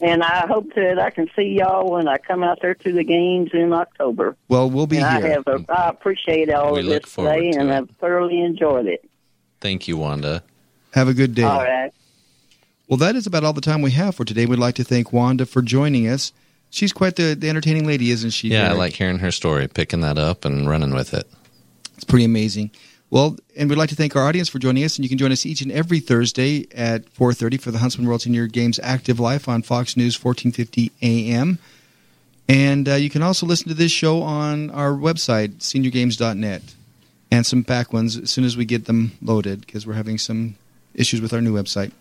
And 0.01 0.23
I 0.23 0.47
hope 0.47 0.73
that 0.75 0.99
I 0.99 1.11
can 1.11 1.29
see 1.35 1.55
y'all 1.59 1.91
when 1.91 2.07
I 2.07 2.17
come 2.17 2.43
out 2.43 2.59
there 2.61 2.73
to 2.73 2.91
the 2.91 3.03
games 3.03 3.51
in 3.53 3.71
October. 3.73 4.35
Well, 4.47 4.69
we'll 4.69 4.87
be 4.87 4.97
and 4.97 5.05
I 5.05 5.21
have 5.29 5.47
a, 5.47 5.63
I 5.69 5.89
appreciate 5.89 6.51
all 6.51 6.73
We 6.73 6.79
of 6.79 6.85
look 6.85 7.03
this 7.03 7.15
today, 7.15 7.51
to 7.51 7.59
and 7.59 7.69
it. 7.69 7.73
I've 7.73 7.89
thoroughly 8.01 8.41
enjoyed 8.41 8.87
it. 8.87 9.07
Thank 9.61 9.87
you, 9.87 9.95
Wanda. 9.97 10.43
Have 10.93 11.07
a 11.07 11.13
good 11.13 11.35
day. 11.35 11.43
All 11.43 11.63
right. 11.63 11.91
Well, 12.87 12.97
that 12.97 13.15
is 13.15 13.25
about 13.27 13.43
all 13.43 13.53
the 13.53 13.61
time 13.61 13.81
we 13.81 13.91
have 13.91 14.15
for 14.15 14.25
today. 14.25 14.45
We'd 14.45 14.59
like 14.59 14.75
to 14.75 14.83
thank 14.83 15.13
Wanda 15.13 15.45
for 15.45 15.61
joining 15.61 16.07
us. 16.07 16.33
She's 16.69 16.91
quite 16.91 17.15
the, 17.15 17.35
the 17.35 17.49
entertaining 17.49 17.87
lady, 17.87 18.09
isn't 18.11 18.31
she? 18.31 18.49
Yeah, 18.49 18.71
I 18.71 18.73
like 18.73 18.93
hearing 18.93 19.19
her 19.19 19.31
story, 19.31 19.67
picking 19.67 20.01
that 20.01 20.17
up 20.17 20.43
and 20.43 20.67
running 20.67 20.93
with 20.93 21.13
it. 21.13 21.27
It's 21.95 22.03
pretty 22.03 22.25
amazing. 22.25 22.71
Well, 23.13 23.37
and 23.55 23.69
we'd 23.69 23.77
like 23.77 23.89
to 23.89 23.95
thank 23.95 24.15
our 24.15 24.27
audience 24.27 24.49
for 24.49 24.57
joining 24.57 24.83
us, 24.83 24.95
and 24.95 25.05
you 25.05 25.09
can 25.09 25.19
join 25.19 25.31
us 25.31 25.45
each 25.45 25.61
and 25.61 25.71
every 25.71 25.99
Thursday 25.99 26.65
at 26.73 27.05
4.30 27.13 27.61
for 27.61 27.69
the 27.69 27.77
Huntsman 27.77 28.07
World 28.07 28.23
Senior 28.23 28.47
Games 28.47 28.79
Active 28.81 29.19
Life 29.19 29.47
on 29.47 29.61
Fox 29.61 29.95
News 29.95 30.15
1450 30.19 30.91
AM. 31.03 31.59
And 32.49 32.89
uh, 32.89 32.95
you 32.95 33.11
can 33.11 33.21
also 33.21 33.45
listen 33.45 33.67
to 33.67 33.75
this 33.75 33.91
show 33.91 34.23
on 34.23 34.71
our 34.71 34.93
website, 34.93 35.57
seniorgames.net, 35.57 36.63
and 37.29 37.45
some 37.45 37.61
back 37.61 37.93
ones 37.93 38.17
as 38.17 38.31
soon 38.31 38.45
as 38.45 38.57
we 38.57 38.65
get 38.65 38.85
them 38.85 39.11
loaded, 39.21 39.61
because 39.61 39.85
we're 39.85 39.93
having 39.93 40.17
some 40.17 40.55
issues 40.95 41.21
with 41.21 41.33
our 41.33 41.41
new 41.41 41.53
website. 41.53 41.91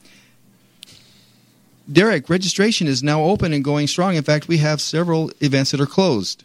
Derek, 1.92 2.30
registration 2.30 2.86
is 2.86 3.02
now 3.02 3.22
open 3.22 3.52
and 3.52 3.62
going 3.62 3.86
strong. 3.86 4.14
In 4.14 4.24
fact, 4.24 4.48
we 4.48 4.56
have 4.58 4.80
several 4.80 5.30
events 5.42 5.72
that 5.72 5.80
are 5.82 5.84
closed. 5.84 6.42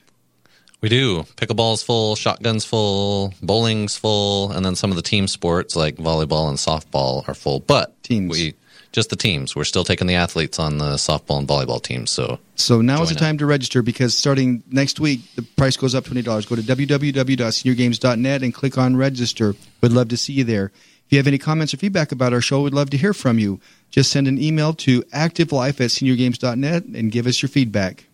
We 0.81 0.89
do. 0.89 1.23
Pickleball's 1.37 1.81
full, 1.81 2.15
shotgun's 2.15 2.63
full, 2.63 3.33
bowling's 3.41 3.97
full, 3.97 4.51
and 4.51 4.63
then 4.63 4.75
some 4.75 4.91
of 4.91 4.95
the 4.95 5.01
team 5.01 5.27
sports 5.27 5.75
like 5.75 5.95
volleyball 5.95 6.49
and 6.49 6.57
softball 6.57 7.27
are 7.27 7.33
full. 7.33 7.59
But 7.61 8.01
Teams. 8.03 8.31
we 8.31 8.53
just 8.91 9.09
the 9.09 9.15
teams. 9.15 9.55
We're 9.55 9.63
still 9.63 9.83
taking 9.83 10.07
the 10.07 10.15
athletes 10.15 10.59
on 10.59 10.77
the 10.77 10.95
softball 10.95 11.39
and 11.39 11.47
volleyball 11.47 11.81
teams. 11.81 12.09
So 12.11 12.39
So 12.55 12.81
now 12.81 13.01
is 13.01 13.09
the 13.09 13.15
time 13.15 13.37
to 13.39 13.45
register 13.45 13.81
because 13.81 14.17
starting 14.17 14.63
next 14.71 14.99
week, 14.99 15.21
the 15.35 15.41
price 15.41 15.77
goes 15.77 15.93
up 15.93 16.05
$20. 16.05 16.23
Go 16.25 16.55
to 16.55 16.61
www.seniorgames.net 16.61 18.43
and 18.43 18.53
click 18.53 18.77
on 18.77 18.95
register. 18.95 19.55
We'd 19.81 19.91
love 19.91 20.09
to 20.09 20.17
see 20.17 20.33
you 20.33 20.43
there. 20.43 20.71
If 21.05 21.11
you 21.13 21.17
have 21.17 21.27
any 21.27 21.37
comments 21.37 21.73
or 21.73 21.77
feedback 21.77 22.11
about 22.11 22.33
our 22.33 22.41
show, 22.41 22.61
we'd 22.61 22.73
love 22.73 22.89
to 22.89 22.97
hear 22.97 23.13
from 23.13 23.39
you. 23.39 23.59
Just 23.89 24.11
send 24.11 24.27
an 24.27 24.41
email 24.41 24.73
to 24.73 25.01
activelife 25.03 25.79
at 25.79 25.91
seniorgames.net 25.91 26.83
and 26.83 27.11
give 27.11 27.27
us 27.27 27.41
your 27.41 27.49
feedback. 27.49 28.05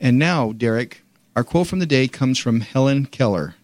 And 0.00 0.18
now, 0.18 0.52
Derek, 0.52 1.02
our 1.36 1.44
quote 1.44 1.66
from 1.66 1.78
the 1.80 1.86
day 1.86 2.08
comes 2.08 2.38
from 2.38 2.60
Helen 2.60 3.06
Keller. 3.06 3.54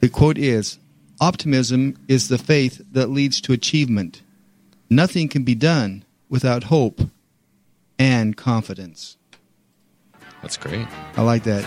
The 0.00 0.08
quote 0.08 0.38
is 0.38 0.78
Optimism 1.20 1.96
is 2.08 2.28
the 2.28 2.38
faith 2.38 2.82
that 2.92 3.08
leads 3.08 3.40
to 3.42 3.52
achievement. 3.52 4.22
Nothing 4.90 5.28
can 5.28 5.42
be 5.42 5.54
done 5.54 6.04
without 6.28 6.64
hope 6.64 7.00
and 7.98 8.36
confidence. 8.36 9.16
that's 10.42 10.56
great. 10.56 10.86
I 11.16 11.22
like 11.22 11.44
that. 11.44 11.64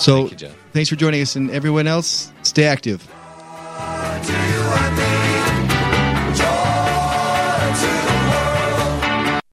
So, 0.00 0.26
Thank 0.28 0.42
you, 0.42 0.48
thanks 0.72 0.88
for 0.88 0.96
joining 0.96 1.22
us, 1.22 1.36
and 1.36 1.50
everyone 1.50 1.86
else, 1.86 2.32
stay 2.42 2.64
active. 2.64 3.08